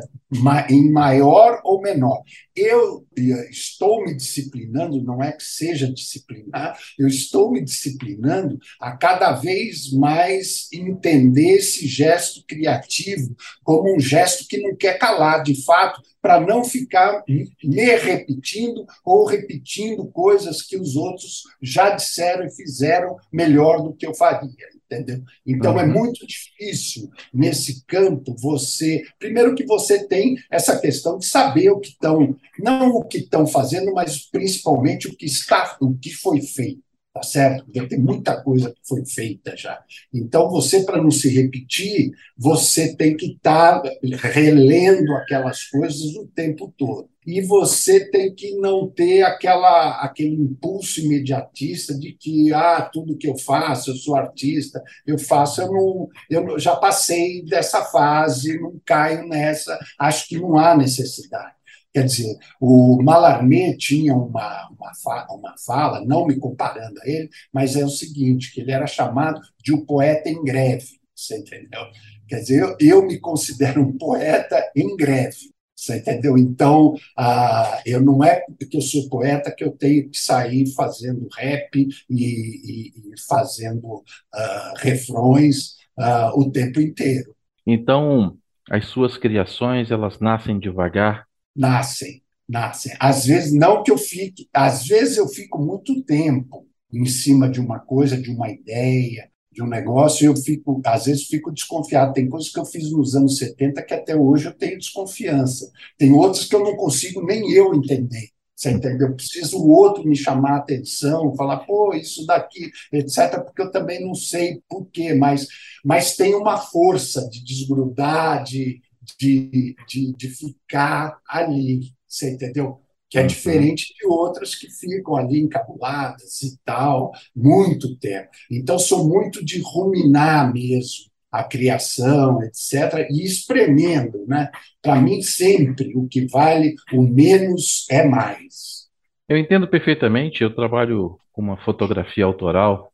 em 0.70 0.92
maior 0.92 1.60
ou 1.64 1.82
menor. 1.82 2.22
Eu 2.56 3.06
estou 3.50 4.04
me 4.04 4.14
disciplinando, 4.14 5.02
não 5.02 5.24
é 5.24 5.32
que 5.32 5.44
seja 5.44 5.92
disciplinar, 5.92 6.78
eu 7.00 7.08
estou 7.08 7.52
me 7.52 7.64
disciplinando 7.64 8.60
a 8.80 8.96
cada 8.96 9.32
vez 9.32 9.92
mais 9.92 10.68
entender 10.72 11.56
esse 11.56 11.88
gesto 11.88 12.44
criativo 12.48 13.36
como 13.64 13.96
um 13.96 14.00
gesto 14.00 14.48
que 14.48 14.58
não 14.58 14.76
quer 14.76 15.00
calar, 15.00 15.42
de 15.42 15.64
fato, 15.64 16.02
para 16.22 16.40
não 16.40 16.64
ficar 16.64 17.24
me 17.28 17.96
repetindo 17.96 18.86
ou 19.06 19.26
repetindo 19.26 20.06
coisas 20.12 20.62
que 20.62 20.78
os 20.78 20.96
outros 20.96 21.44
já 21.62 21.92
disseram 21.92 22.46
e 22.46 22.52
fizeram 22.52 23.16
melhor 23.32 23.82
do 23.82 23.94
que 23.94 24.06
eu 24.06 24.14
faria 24.14 24.79
entendeu? 24.92 25.24
Então 25.46 25.80
é 25.80 25.84
uhum. 25.84 25.92
é 25.92 25.94
muito 25.94 26.26
difícil 26.26 27.10
nesse 27.34 27.86
campo 27.86 28.36
você, 28.40 29.04
primeiro 29.20 29.54
que 29.54 29.66
você 29.66 30.06
tem 30.08 30.36
essa 30.50 30.80
questão 30.80 31.20
de 31.20 31.26
saber 31.26 31.70
o 31.70 31.80
que 31.80 31.90
estão, 31.90 32.36
não 32.58 32.90
o 32.90 33.06
que 33.06 33.20
estão 33.20 33.46
fazendo, 33.46 33.94
mas 33.94 34.30
principalmente 34.30 35.08
o 35.08 35.16
que 35.16 35.26
está, 35.26 35.78
o 35.80 35.94
que 35.96 36.12
foi 36.12 36.42
feito. 36.42 36.89
Tá 37.20 37.24
certo? 37.24 37.66
Porque 37.66 37.86
tem 37.86 38.00
muita 38.00 38.42
coisa 38.42 38.72
que 38.72 38.80
foi 38.88 39.06
feita 39.06 39.58
já. 39.58 39.78
Então, 40.14 40.50
você, 40.50 40.84
para 40.84 41.02
não 41.02 41.12
se 41.12 41.28
repetir, 41.28 42.12
você 42.38 42.96
tem 42.96 43.18
que 43.18 43.34
estar 43.34 43.82
tá 43.82 43.92
relendo 44.30 45.14
aquelas 45.16 45.66
coisas 45.66 46.16
o 46.16 46.26
tempo 46.28 46.74
todo 46.78 47.10
e 47.28 47.42
você 47.42 48.10
tem 48.10 48.34
que 48.34 48.56
não 48.56 48.90
ter 48.90 49.22
aquela, 49.22 50.02
aquele 50.02 50.36
impulso 50.36 51.00
imediatista 51.02 51.94
de 51.94 52.14
que 52.14 52.54
ah, 52.54 52.90
tudo 52.92 53.18
que 53.18 53.28
eu 53.28 53.38
faço, 53.38 53.92
eu 53.92 53.96
sou 53.96 54.16
artista, 54.16 54.82
eu 55.06 55.20
faço, 55.20 55.62
eu 55.62 55.72
não, 55.72 56.08
eu 56.30 56.58
já 56.58 56.76
passei 56.76 57.44
dessa 57.44 57.84
fase, 57.86 58.60
não 58.60 58.82
caio 58.84 59.28
nessa, 59.28 59.78
acho 60.00 60.28
que 60.28 60.40
não 60.40 60.58
há 60.58 60.76
necessidade. 60.76 61.59
Quer 62.00 62.06
dizer, 62.06 62.38
o 62.62 63.04
Mallarmé 63.04 63.76
tinha 63.76 64.16
uma, 64.16 64.70
uma, 64.70 64.94
fala, 65.04 65.28
uma 65.36 65.54
fala, 65.58 66.06
não 66.06 66.26
me 66.26 66.38
comparando 66.40 66.98
a 67.02 67.10
ele, 67.10 67.30
mas 67.52 67.76
é 67.76 67.84
o 67.84 67.90
seguinte, 67.90 68.54
que 68.54 68.62
ele 68.62 68.72
era 68.72 68.88
chamado 68.88 69.42
de 69.62 69.74
o 69.74 69.86
poeta 69.86 70.30
em 70.30 70.42
greve, 70.42 70.98
você 71.14 71.40
entendeu? 71.40 71.82
Quer 72.26 72.40
dizer, 72.40 72.62
eu, 72.62 72.78
eu 72.80 73.06
me 73.06 73.20
considero 73.20 73.82
um 73.82 73.98
poeta 73.98 74.72
em 74.74 74.96
greve. 74.96 75.52
Você 75.76 75.98
entendeu? 75.98 76.38
Então, 76.38 76.96
ah, 77.18 77.82
eu 77.86 78.02
não 78.02 78.24
é 78.24 78.46
porque 78.58 78.78
eu 78.78 78.82
sou 78.82 79.10
poeta 79.10 79.54
que 79.54 79.64
eu 79.64 79.72
tenho 79.72 80.10
que 80.10 80.18
sair 80.18 80.74
fazendo 80.74 81.28
rap 81.38 81.70
e, 81.76 81.90
e, 82.10 82.94
e 82.96 83.22
fazendo 83.28 84.04
ah, 84.34 84.74
refrões 84.78 85.76
ah, 85.98 86.32
o 86.34 86.50
tempo 86.50 86.80
inteiro. 86.80 87.36
Então, 87.68 88.38
as 88.70 88.86
suas 88.86 89.18
criações, 89.18 89.92
elas 89.92 90.18
nascem 90.20 90.58
devagar? 90.58 91.29
Nascem, 91.60 92.24
nascem. 92.48 92.94
Às 92.98 93.26
vezes, 93.26 93.52
não 93.52 93.84
que 93.84 93.92
eu 93.92 93.98
fique, 93.98 94.48
às 94.54 94.88
vezes 94.88 95.18
eu 95.18 95.28
fico 95.28 95.60
muito 95.60 96.02
tempo 96.04 96.66
em 96.90 97.06
cima 97.06 97.50
de 97.50 97.60
uma 97.60 97.80
coisa, 97.80 98.16
de 98.16 98.32
uma 98.32 98.50
ideia, 98.50 99.30
de 99.52 99.62
um 99.62 99.68
negócio, 99.68 100.26
eu 100.26 100.38
fico, 100.38 100.82
às 100.86 101.06
vezes, 101.06 101.28
fico 101.28 101.52
desconfiado. 101.52 102.14
Tem 102.14 102.30
coisas 102.30 102.50
que 102.50 102.58
eu 102.58 102.64
fiz 102.64 102.90
nos 102.94 103.14
anos 103.14 103.38
70 103.40 103.84
que 103.84 103.94
até 103.94 104.16
hoje 104.16 104.46
eu 104.46 104.54
tenho 104.54 104.78
desconfiança. 104.78 105.70
Tem 105.98 106.14
outras 106.14 106.46
que 106.46 106.56
eu 106.56 106.64
não 106.64 106.78
consigo 106.78 107.22
nem 107.26 107.52
eu 107.52 107.76
entender. 107.76 108.30
Você 108.56 108.72
entendeu? 108.72 109.14
Preciso 109.14 109.58
o 109.58 109.70
outro 109.70 110.08
me 110.08 110.16
chamar 110.16 110.52
a 110.52 110.58
atenção, 110.60 111.36
falar, 111.36 111.60
pô, 111.66 111.94
isso 111.94 112.26
daqui, 112.26 112.72
etc., 112.94 113.44
porque 113.44 113.62
eu 113.64 113.72
também 113.72 114.06
não 114.06 114.16
sei 114.16 114.62
por 114.70 114.86
quê, 114.86 115.14
mas, 115.14 115.46
mas 115.84 116.16
tem 116.16 116.36
uma 116.36 116.58
força 116.58 117.30
de 117.30 117.44
desgrudar, 117.44 118.44
de, 118.46 118.82
de, 119.18 119.76
de, 119.88 120.14
de 120.14 120.30
ficar 120.30 121.20
ali. 121.28 121.94
Você 122.08 122.32
entendeu? 122.32 122.82
que 123.10 123.18
é 123.18 123.22
uhum. 123.22 123.28
diferente 123.28 123.94
de 124.00 124.06
outras 124.06 124.54
que 124.54 124.70
ficam 124.70 125.16
ali 125.16 125.40
encabuladas 125.40 126.44
e 126.44 126.58
tal, 126.64 127.12
muito 127.36 127.98
tempo. 127.98 128.30
Então, 128.52 128.78
sou 128.78 129.08
muito 129.08 129.44
de 129.44 129.60
ruminar 129.62 130.54
mesmo 130.54 131.10
a 131.32 131.44
criação, 131.44 132.42
etc., 132.44 133.08
e 133.10 133.24
espremendo. 133.24 134.26
Né? 134.28 134.50
Para 134.82 135.02
mim, 135.02 135.22
sempre 135.22 135.92
o 135.96 136.08
que 136.08 136.28
vale, 136.28 136.76
o 136.94 137.02
menos 137.02 137.88
é 137.90 138.06
mais. 138.06 138.88
Eu 139.28 139.38
entendo 139.38 139.68
perfeitamente, 139.68 140.44
eu 140.44 140.54
trabalho 140.54 141.18
com 141.32 141.42
uma 141.42 141.58
fotografia 141.58 142.26
autoral, 142.26 142.92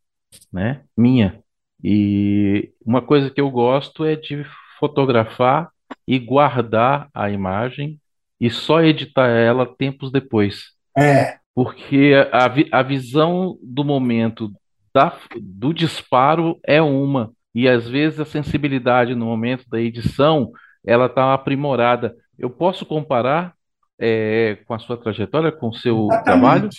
né, 0.51 0.81
minha, 0.97 1.41
e 1.81 2.73
uma 2.85 3.01
coisa 3.01 3.29
que 3.29 3.39
eu 3.39 3.49
gosto 3.49 4.03
é 4.03 4.17
de 4.17 4.45
fotografar 4.77 5.71
e 6.07 6.19
guardar 6.19 7.09
a 7.13 7.29
imagem 7.29 7.99
e 8.39 8.49
só 8.49 8.81
editar 8.81 9.27
ela 9.27 9.65
tempos 9.65 10.11
depois. 10.11 10.71
É. 10.97 11.37
Porque 11.53 12.13
a, 12.31 12.79
a 12.79 12.83
visão 12.83 13.57
do 13.61 13.83
momento 13.83 14.51
da, 14.93 15.17
do 15.41 15.73
disparo 15.73 16.59
é 16.65 16.81
uma, 16.81 17.31
e 17.53 17.67
às 17.67 17.87
vezes 17.87 18.19
a 18.19 18.25
sensibilidade 18.25 19.15
no 19.15 19.25
momento 19.25 19.65
da 19.69 19.79
edição 19.79 20.51
ela 20.85 21.07
está 21.07 21.33
aprimorada. 21.33 22.15
Eu 22.37 22.49
posso 22.49 22.85
comparar 22.85 23.53
é, 23.97 24.57
com 24.65 24.73
a 24.73 24.79
sua 24.79 24.97
trajetória, 24.97 25.51
com 25.51 25.69
o 25.69 25.73
seu 25.73 26.07
Exatamente. 26.11 26.23
trabalho? 26.25 26.69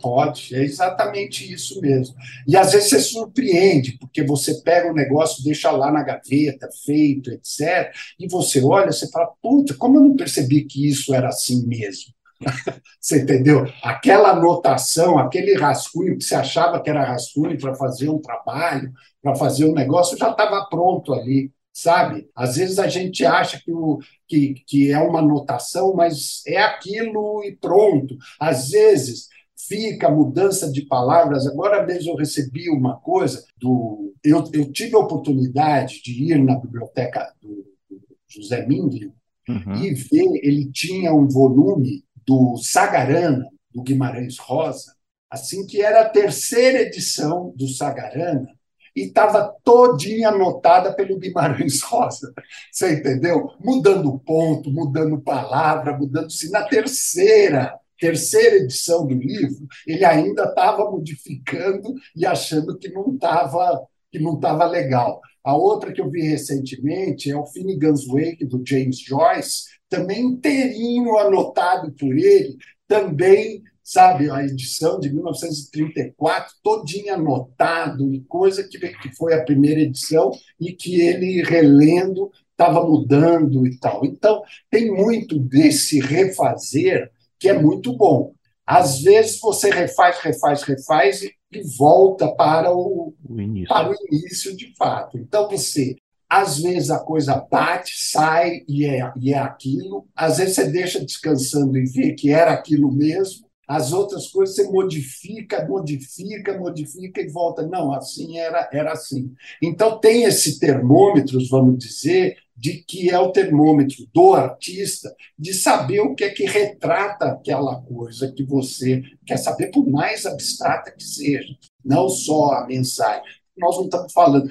Pode, 0.00 0.54
é 0.54 0.62
exatamente 0.62 1.52
isso 1.52 1.80
mesmo. 1.80 2.14
E 2.46 2.56
às 2.56 2.72
vezes 2.72 2.90
você 2.90 3.00
surpreende, 3.00 3.96
porque 3.98 4.22
você 4.22 4.60
pega 4.62 4.90
um 4.90 4.94
negócio, 4.94 5.44
deixa 5.44 5.70
lá 5.70 5.90
na 5.90 6.02
gaveta, 6.02 6.68
feito, 6.84 7.30
etc., 7.30 7.92
e 8.18 8.28
você 8.28 8.62
olha, 8.62 8.92
você 8.92 9.10
fala, 9.10 9.32
puta, 9.42 9.74
como 9.74 9.96
eu 9.96 10.02
não 10.02 10.16
percebi 10.16 10.64
que 10.64 10.88
isso 10.88 11.14
era 11.14 11.28
assim 11.28 11.66
mesmo? 11.66 12.12
você 13.00 13.22
entendeu? 13.22 13.66
Aquela 13.82 14.30
anotação, 14.30 15.18
aquele 15.18 15.54
rascunho 15.54 16.18
que 16.18 16.24
você 16.24 16.34
achava 16.34 16.82
que 16.82 16.90
era 16.90 17.04
rascunho 17.04 17.58
para 17.58 17.74
fazer 17.74 18.08
um 18.08 18.20
trabalho, 18.20 18.92
para 19.22 19.34
fazer 19.34 19.64
um 19.64 19.72
negócio, 19.72 20.18
já 20.18 20.30
estava 20.30 20.66
pronto 20.66 21.12
ali 21.14 21.50
sabe? 21.74 22.30
Às 22.36 22.54
vezes 22.56 22.78
a 22.78 22.86
gente 22.86 23.26
acha 23.26 23.60
que, 23.60 23.72
o, 23.72 23.98
que, 24.28 24.54
que 24.66 24.92
é 24.92 24.98
uma 24.98 25.18
anotação, 25.18 25.92
mas 25.92 26.42
é 26.46 26.58
aquilo 26.58 27.42
e 27.44 27.56
pronto. 27.56 28.16
Às 28.38 28.70
vezes 28.70 29.28
fica 29.56 30.08
a 30.08 30.10
mudança 30.10 30.70
de 30.70 30.82
palavras. 30.82 31.46
Agora 31.46 31.84
mesmo 31.84 32.12
eu 32.12 32.16
recebi 32.16 32.68
uma 32.70 32.96
coisa 32.96 33.44
do. 33.56 34.12
Eu, 34.22 34.44
eu 34.52 34.72
tive 34.72 34.94
a 34.96 35.00
oportunidade 35.00 36.02
de 36.02 36.32
ir 36.32 36.42
na 36.42 36.56
biblioteca 36.56 37.32
do, 37.40 37.64
do 37.90 38.02
José 38.28 38.66
Mindlin 38.66 39.12
uhum. 39.48 39.74
e 39.76 39.94
ver, 39.94 40.40
ele 40.42 40.70
tinha 40.72 41.14
um 41.14 41.28
volume 41.28 42.04
do 42.26 42.56
Sagarana, 42.56 43.48
do 43.70 43.82
Guimarães 43.82 44.38
Rosa, 44.38 44.94
assim 45.30 45.66
que 45.66 45.82
era 45.82 46.02
a 46.02 46.08
terceira 46.08 46.82
edição 46.82 47.52
do 47.56 47.68
Sagarana, 47.68 48.48
e 48.96 49.02
estava 49.02 49.52
todinha 49.64 50.28
anotada 50.28 50.94
pelo 50.94 51.18
Guimarães 51.18 51.82
Rosa. 51.82 52.32
Você 52.72 52.94
entendeu? 52.94 53.50
Mudando 53.60 54.18
ponto, 54.20 54.70
mudando 54.70 55.20
palavra, 55.20 55.96
mudando-se 55.98 56.50
na 56.50 56.62
terceira 56.62 57.78
terceira 57.98 58.56
edição 58.56 59.06
do 59.06 59.14
livro, 59.14 59.66
ele 59.86 60.04
ainda 60.04 60.44
estava 60.44 60.90
modificando 60.90 61.94
e 62.16 62.26
achando 62.26 62.76
que 62.78 62.88
não 62.88 63.14
estava 63.14 63.86
que 64.10 64.18
não 64.20 64.36
estava 64.36 64.64
legal. 64.64 65.20
A 65.42 65.56
outra 65.56 65.92
que 65.92 66.00
eu 66.00 66.08
vi 66.08 66.22
recentemente 66.22 67.30
é 67.30 67.36
o 67.36 67.46
Finnegan's 67.46 68.06
Wake 68.06 68.46
do 68.46 68.62
James 68.64 69.00
Joyce, 69.00 69.64
também 69.88 70.20
inteirinho 70.20 71.18
anotado 71.18 71.92
por 71.92 72.16
ele, 72.16 72.56
também 72.86 73.60
sabe, 73.84 74.30
a 74.30 74.42
edição 74.42 74.98
de 74.98 75.12
1934, 75.12 76.54
todinha 76.62 77.14
anotado, 77.14 78.08
coisa 78.26 78.66
que, 78.66 78.78
que 78.78 79.14
foi 79.14 79.34
a 79.34 79.44
primeira 79.44 79.82
edição 79.82 80.30
e 80.58 80.72
que 80.72 81.02
ele, 81.02 81.42
relendo, 81.42 82.30
estava 82.50 82.82
mudando 82.82 83.66
e 83.66 83.78
tal. 83.78 84.04
Então, 84.06 84.42
tem 84.70 84.90
muito 84.90 85.38
desse 85.38 86.00
refazer 86.00 87.10
que 87.44 87.48
é 87.50 87.60
muito 87.60 87.94
bom. 87.94 88.32
Às 88.66 89.02
vezes 89.02 89.38
você 89.38 89.68
refaz, 89.68 90.18
refaz, 90.20 90.62
refaz 90.62 91.22
e, 91.22 91.30
volta 91.76 92.34
para 92.34 92.74
o, 92.74 93.14
o 93.28 93.40
início. 93.40 93.68
para 93.68 93.90
o 93.90 93.94
início 94.10 94.56
de 94.56 94.74
fato. 94.74 95.18
Então 95.18 95.48
você 95.48 95.94
às 96.26 96.58
vezes 96.58 96.90
a 96.90 96.98
coisa 96.98 97.46
bate, 97.48 97.92
sai 97.94 98.62
e 98.66 98.86
é, 98.86 99.12
e 99.20 99.32
é 99.34 99.38
aquilo. 99.38 100.08
Às 100.16 100.38
vezes 100.38 100.54
você 100.54 100.70
deixa 100.70 101.04
descansando 101.04 101.76
e 101.76 101.84
vê 101.84 102.12
que 102.14 102.30
era 102.30 102.52
aquilo 102.52 102.90
mesmo. 102.90 103.46
As 103.68 103.92
outras 103.92 104.28
coisas 104.28 104.56
você 104.56 104.64
modifica, 104.70 105.66
modifica, 105.68 106.58
modifica 106.58 107.20
e 107.20 107.28
volta. 107.28 107.66
Não, 107.66 107.92
assim 107.92 108.38
era, 108.38 108.68
era 108.72 108.92
assim. 108.92 109.32
Então 109.62 110.00
tem 110.00 110.24
esse 110.24 110.58
termômetro, 110.58 111.38
vamos 111.50 111.78
dizer, 111.78 112.36
de 112.56 112.84
que 112.84 113.10
é 113.10 113.18
o 113.18 113.32
termômetro 113.32 114.06
do 114.12 114.32
artista, 114.32 115.14
de 115.38 115.52
saber 115.52 116.00
o 116.00 116.14
que 116.14 116.24
é 116.24 116.30
que 116.30 116.44
retrata 116.44 117.26
aquela 117.26 117.80
coisa 117.82 118.32
que 118.32 118.44
você 118.44 119.02
quer 119.26 119.36
saber, 119.36 119.70
por 119.70 119.88
mais 119.88 120.24
abstrata 120.24 120.92
que 120.92 121.02
seja, 121.02 121.54
não 121.84 122.08
só 122.08 122.52
a 122.52 122.66
mensagem. 122.66 123.22
Nós 123.56 123.76
não 123.76 123.84
estamos 123.84 124.12
falando. 124.12 124.48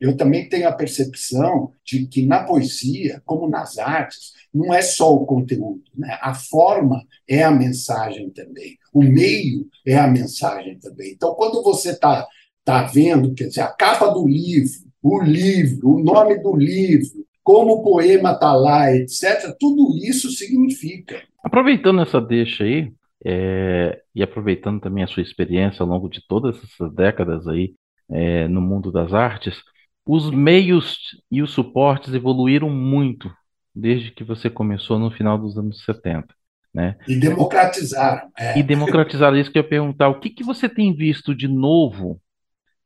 Eu 0.00 0.16
também 0.16 0.48
tenho 0.48 0.66
a 0.66 0.72
percepção 0.72 1.72
de 1.84 2.06
que 2.06 2.24
na 2.24 2.44
poesia, 2.44 3.20
como 3.26 3.48
nas 3.48 3.76
artes, 3.76 4.32
não 4.52 4.72
é 4.72 4.80
só 4.80 5.14
o 5.14 5.26
conteúdo, 5.26 5.82
né? 5.94 6.18
a 6.20 6.34
forma 6.34 7.04
é 7.28 7.42
a 7.42 7.50
mensagem 7.50 8.30
também, 8.30 8.78
o 8.92 9.02
meio 9.02 9.68
é 9.86 9.96
a 9.96 10.08
mensagem 10.08 10.78
também. 10.78 11.12
Então, 11.12 11.34
quando 11.34 11.62
você 11.62 11.90
está 11.90 12.26
tá 12.64 12.82
vendo, 12.82 13.34
quer 13.34 13.48
dizer, 13.48 13.60
a 13.60 13.68
capa 13.68 14.08
do 14.08 14.26
livro, 14.26 14.89
o 15.02 15.22
livro, 15.22 15.96
o 15.96 16.02
nome 16.02 16.38
do 16.42 16.54
livro, 16.56 17.24
como 17.42 17.74
o 17.74 17.82
poema 17.82 18.32
está 18.32 18.54
lá, 18.54 18.94
etc., 18.94 19.54
tudo 19.58 19.96
isso 19.96 20.30
significa. 20.30 21.22
Aproveitando 21.42 22.02
essa 22.02 22.20
deixa 22.20 22.64
aí, 22.64 22.92
é, 23.24 24.00
e 24.14 24.22
aproveitando 24.22 24.80
também 24.80 25.04
a 25.04 25.06
sua 25.06 25.22
experiência 25.22 25.82
ao 25.82 25.88
longo 25.88 26.08
de 26.08 26.26
todas 26.26 26.56
essas 26.62 26.92
décadas 26.94 27.46
aí 27.46 27.74
é, 28.10 28.48
no 28.48 28.60
mundo 28.60 28.90
das 28.90 29.12
artes, 29.12 29.62
os 30.06 30.30
meios 30.30 30.98
e 31.30 31.42
os 31.42 31.52
suportes 31.52 32.14
evoluíram 32.14 32.70
muito 32.70 33.30
desde 33.74 34.10
que 34.10 34.24
você 34.24 34.50
começou 34.50 34.98
no 34.98 35.10
final 35.10 35.38
dos 35.38 35.56
anos 35.56 35.84
70. 35.84 36.26
Né? 36.72 36.96
E 37.06 37.16
democratizaram. 37.16 38.30
É. 38.38 38.58
E 38.58 38.62
democratizaram 38.62 39.36
isso 39.36 39.50
que 39.50 39.58
eu 39.58 39.62
ia 39.62 39.68
perguntar. 39.68 40.08
O 40.08 40.20
que, 40.20 40.30
que 40.30 40.44
você 40.44 40.68
tem 40.68 40.94
visto 40.94 41.34
de 41.34 41.48
novo 41.48 42.20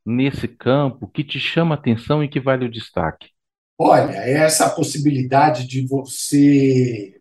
nesse 0.05 0.47
campo 0.47 1.09
que 1.09 1.25
te 1.25 1.39
chama 1.39 1.75
atenção 1.75 2.23
e 2.23 2.29
que 2.29 2.41
vale 2.41 2.67
o 2.67 2.71
destaque? 2.71 3.29
Olha, 3.79 4.13
essa 4.13 4.71
possibilidade 4.71 5.67
de 5.67 5.87
você. 5.87 7.15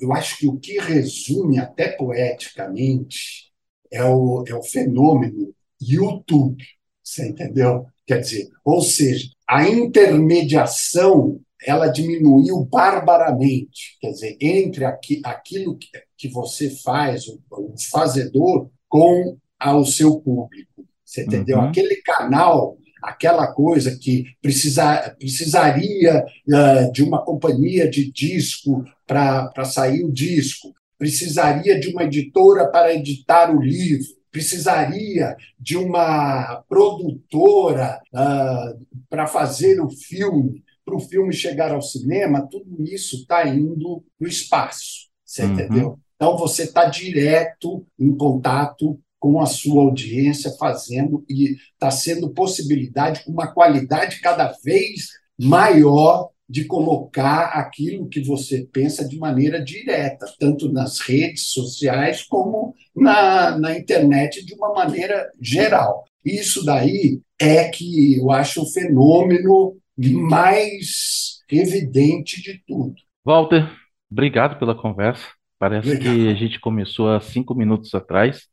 Eu 0.00 0.12
acho 0.12 0.38
que 0.38 0.46
o 0.46 0.56
que 0.56 0.78
resume 0.78 1.58
até 1.58 1.88
poeticamente 1.88 3.52
é 3.90 4.04
o, 4.04 4.44
é 4.46 4.54
o 4.54 4.62
fenômeno 4.62 5.52
YouTube, 5.80 6.64
você 7.02 7.28
entendeu? 7.28 7.86
Quer 8.06 8.20
dizer, 8.20 8.50
ou 8.64 8.80
seja, 8.82 9.30
a 9.48 9.68
intermediação 9.68 11.40
ela 11.66 11.88
diminuiu 11.88 12.64
barbaramente, 12.64 13.96
quer 14.00 14.10
dizer, 14.10 14.36
entre 14.40 14.84
aqui, 14.84 15.20
aquilo 15.24 15.76
que, 15.76 15.88
que 16.16 16.28
você 16.28 16.70
faz, 16.70 17.26
o, 17.26 17.40
o 17.50 17.74
fazedor, 17.90 18.70
com 18.88 19.38
o 19.66 19.84
seu 19.84 20.20
público. 20.20 20.86
Você 21.14 21.22
entendeu? 21.22 21.58
Uhum. 21.58 21.68
Aquele 21.68 21.96
canal, 22.02 22.76
aquela 23.00 23.46
coisa 23.46 23.96
que 23.96 24.24
precisa, 24.42 25.14
precisaria 25.16 26.24
uh, 26.48 26.92
de 26.92 27.04
uma 27.04 27.24
companhia 27.24 27.88
de 27.88 28.10
disco 28.10 28.84
para 29.06 29.64
sair 29.64 30.02
o 30.02 30.12
disco, 30.12 30.74
precisaria 30.98 31.78
de 31.78 31.88
uma 31.88 32.02
editora 32.02 32.66
para 32.66 32.92
editar 32.92 33.54
o 33.54 33.62
livro, 33.62 34.06
precisaria 34.32 35.36
de 35.58 35.76
uma 35.76 36.64
produtora 36.68 38.00
uh, 38.12 38.84
para 39.08 39.28
fazer 39.28 39.80
o 39.80 39.88
filme 39.88 40.64
para 40.84 40.96
o 40.96 41.00
filme 41.00 41.32
chegar 41.32 41.72
ao 41.72 41.80
cinema, 41.80 42.46
tudo 42.46 42.84
isso 42.84 43.16
está 43.16 43.48
indo 43.48 44.04
para 44.18 44.26
o 44.26 44.28
espaço, 44.28 45.08
você 45.24 45.42
uhum. 45.44 45.52
entendeu? 45.54 45.98
Então 46.14 46.36
você 46.36 46.64
está 46.64 46.84
direto 46.84 47.86
em 47.98 48.14
contato 48.14 49.00
com 49.24 49.40
a 49.40 49.46
sua 49.46 49.84
audiência, 49.84 50.54
fazendo 50.58 51.24
e 51.26 51.56
está 51.72 51.90
sendo 51.90 52.28
possibilidade 52.28 53.24
com 53.24 53.32
uma 53.32 53.46
qualidade 53.46 54.20
cada 54.20 54.52
vez 54.62 55.08
maior 55.40 56.28
de 56.46 56.66
colocar 56.66 57.44
aquilo 57.54 58.06
que 58.06 58.20
você 58.20 58.68
pensa 58.70 59.08
de 59.08 59.18
maneira 59.18 59.64
direta, 59.64 60.26
tanto 60.38 60.70
nas 60.70 61.00
redes 61.00 61.46
sociais 61.46 62.22
como 62.22 62.74
na, 62.94 63.58
na 63.58 63.78
internet 63.78 64.44
de 64.44 64.52
uma 64.52 64.74
maneira 64.74 65.30
geral. 65.40 66.04
Isso 66.22 66.62
daí 66.62 67.22
é 67.40 67.70
que 67.70 68.18
eu 68.18 68.30
acho 68.30 68.60
o 68.60 68.70
fenômeno 68.70 69.78
mais 69.96 71.38
evidente 71.50 72.42
de 72.42 72.62
tudo. 72.66 72.94
Walter, 73.24 73.70
obrigado 74.12 74.58
pela 74.58 74.74
conversa. 74.74 75.24
Parece 75.58 75.92
obrigado. 75.92 76.14
que 76.14 76.28
a 76.28 76.34
gente 76.34 76.60
começou 76.60 77.08
há 77.08 77.20
cinco 77.20 77.54
minutos 77.54 77.94
atrás, 77.94 78.48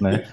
né? 0.00 0.24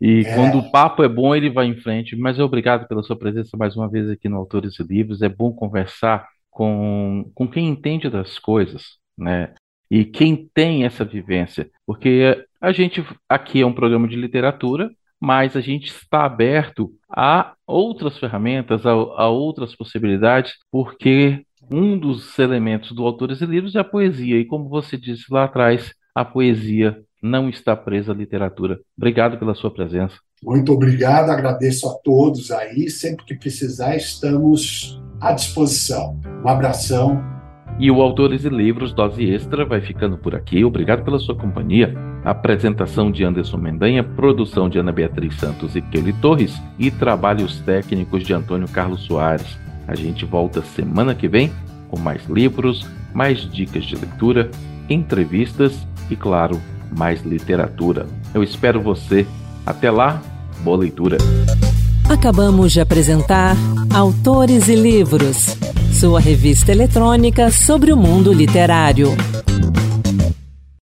E 0.00 0.20
é. 0.20 0.34
quando 0.34 0.58
o 0.58 0.70
papo 0.70 1.02
é 1.02 1.08
bom, 1.08 1.34
ele 1.34 1.50
vai 1.50 1.66
em 1.66 1.76
frente. 1.76 2.16
Mas 2.16 2.38
obrigado 2.38 2.86
pela 2.86 3.02
sua 3.02 3.16
presença 3.16 3.56
mais 3.56 3.76
uma 3.76 3.88
vez 3.88 4.10
aqui 4.10 4.28
no 4.28 4.36
Autores 4.36 4.78
e 4.78 4.82
Livros. 4.82 5.22
É 5.22 5.28
bom 5.28 5.52
conversar 5.52 6.26
com, 6.50 7.30
com 7.34 7.48
quem 7.48 7.68
entende 7.68 8.08
das 8.08 8.38
coisas, 8.38 8.98
né? 9.16 9.54
E 9.90 10.04
quem 10.04 10.48
tem 10.52 10.84
essa 10.84 11.04
vivência. 11.04 11.70
Porque 11.86 12.44
a 12.60 12.72
gente 12.72 13.04
aqui 13.28 13.60
é 13.60 13.66
um 13.66 13.72
programa 13.72 14.08
de 14.08 14.16
literatura, 14.16 14.90
mas 15.20 15.56
a 15.56 15.60
gente 15.60 15.86
está 15.86 16.24
aberto 16.24 16.92
a 17.08 17.54
outras 17.66 18.18
ferramentas, 18.18 18.84
a, 18.84 18.90
a 18.90 19.28
outras 19.28 19.74
possibilidades, 19.74 20.54
porque 20.70 21.44
um 21.70 21.98
dos 21.98 22.38
elementos 22.38 22.92
do 22.92 23.06
Autores 23.06 23.40
e 23.40 23.46
Livros 23.46 23.74
é 23.74 23.80
a 23.80 23.84
poesia, 23.84 24.38
e 24.38 24.44
como 24.44 24.68
você 24.68 24.98
disse 24.98 25.32
lá 25.32 25.44
atrás, 25.44 25.94
a 26.14 26.24
poesia 26.24 27.02
não 27.24 27.48
está 27.48 27.74
presa 27.74 28.12
à 28.12 28.14
literatura. 28.14 28.78
Obrigado 28.96 29.38
pela 29.38 29.54
sua 29.54 29.70
presença. 29.70 30.14
Muito 30.42 30.70
obrigado, 30.72 31.30
agradeço 31.30 31.88
a 31.88 31.94
todos 32.04 32.50
aí. 32.50 32.90
Sempre 32.90 33.24
que 33.24 33.34
precisar, 33.34 33.96
estamos 33.96 35.02
à 35.20 35.32
disposição. 35.32 36.20
Um 36.44 36.48
abração 36.48 37.34
e 37.78 37.90
o 37.90 38.00
Autores 38.00 38.44
e 38.44 38.48
Livros 38.48 38.92
Dose 38.92 39.24
Extra 39.24 39.64
vai 39.64 39.80
ficando 39.80 40.16
por 40.16 40.34
aqui. 40.34 40.64
Obrigado 40.64 41.02
pela 41.02 41.18
sua 41.18 41.34
companhia. 41.34 41.92
Apresentação 42.24 43.10
de 43.10 43.24
Anderson 43.24 43.56
Mendanha, 43.56 44.04
produção 44.04 44.68
de 44.68 44.78
Ana 44.78 44.92
Beatriz 44.92 45.34
Santos 45.36 45.74
e 45.74 45.82
Kelly 45.82 46.12
Torres 46.14 46.54
e 46.78 46.90
trabalhos 46.90 47.58
técnicos 47.60 48.22
de 48.22 48.32
Antônio 48.32 48.68
Carlos 48.68 49.02
Soares. 49.02 49.58
A 49.88 49.94
gente 49.94 50.24
volta 50.24 50.62
semana 50.62 51.14
que 51.14 51.26
vem 51.26 51.50
com 51.88 51.98
mais 51.98 52.24
livros, 52.26 52.88
mais 53.12 53.40
dicas 53.50 53.84
de 53.84 53.96
leitura, 53.96 54.50
entrevistas 54.88 55.86
e, 56.08 56.16
claro, 56.16 56.60
mais 56.96 57.22
literatura. 57.22 58.06
Eu 58.32 58.42
espero 58.42 58.80
você. 58.80 59.26
Até 59.66 59.90
lá, 59.90 60.22
boa 60.60 60.78
leitura. 60.78 61.18
Acabamos 62.08 62.72
de 62.72 62.80
apresentar 62.80 63.56
Autores 63.92 64.68
e 64.68 64.74
Livros, 64.74 65.56
sua 65.92 66.20
revista 66.20 66.70
eletrônica 66.70 67.50
sobre 67.50 67.92
o 67.92 67.96
mundo 67.96 68.32
literário. 68.32 69.08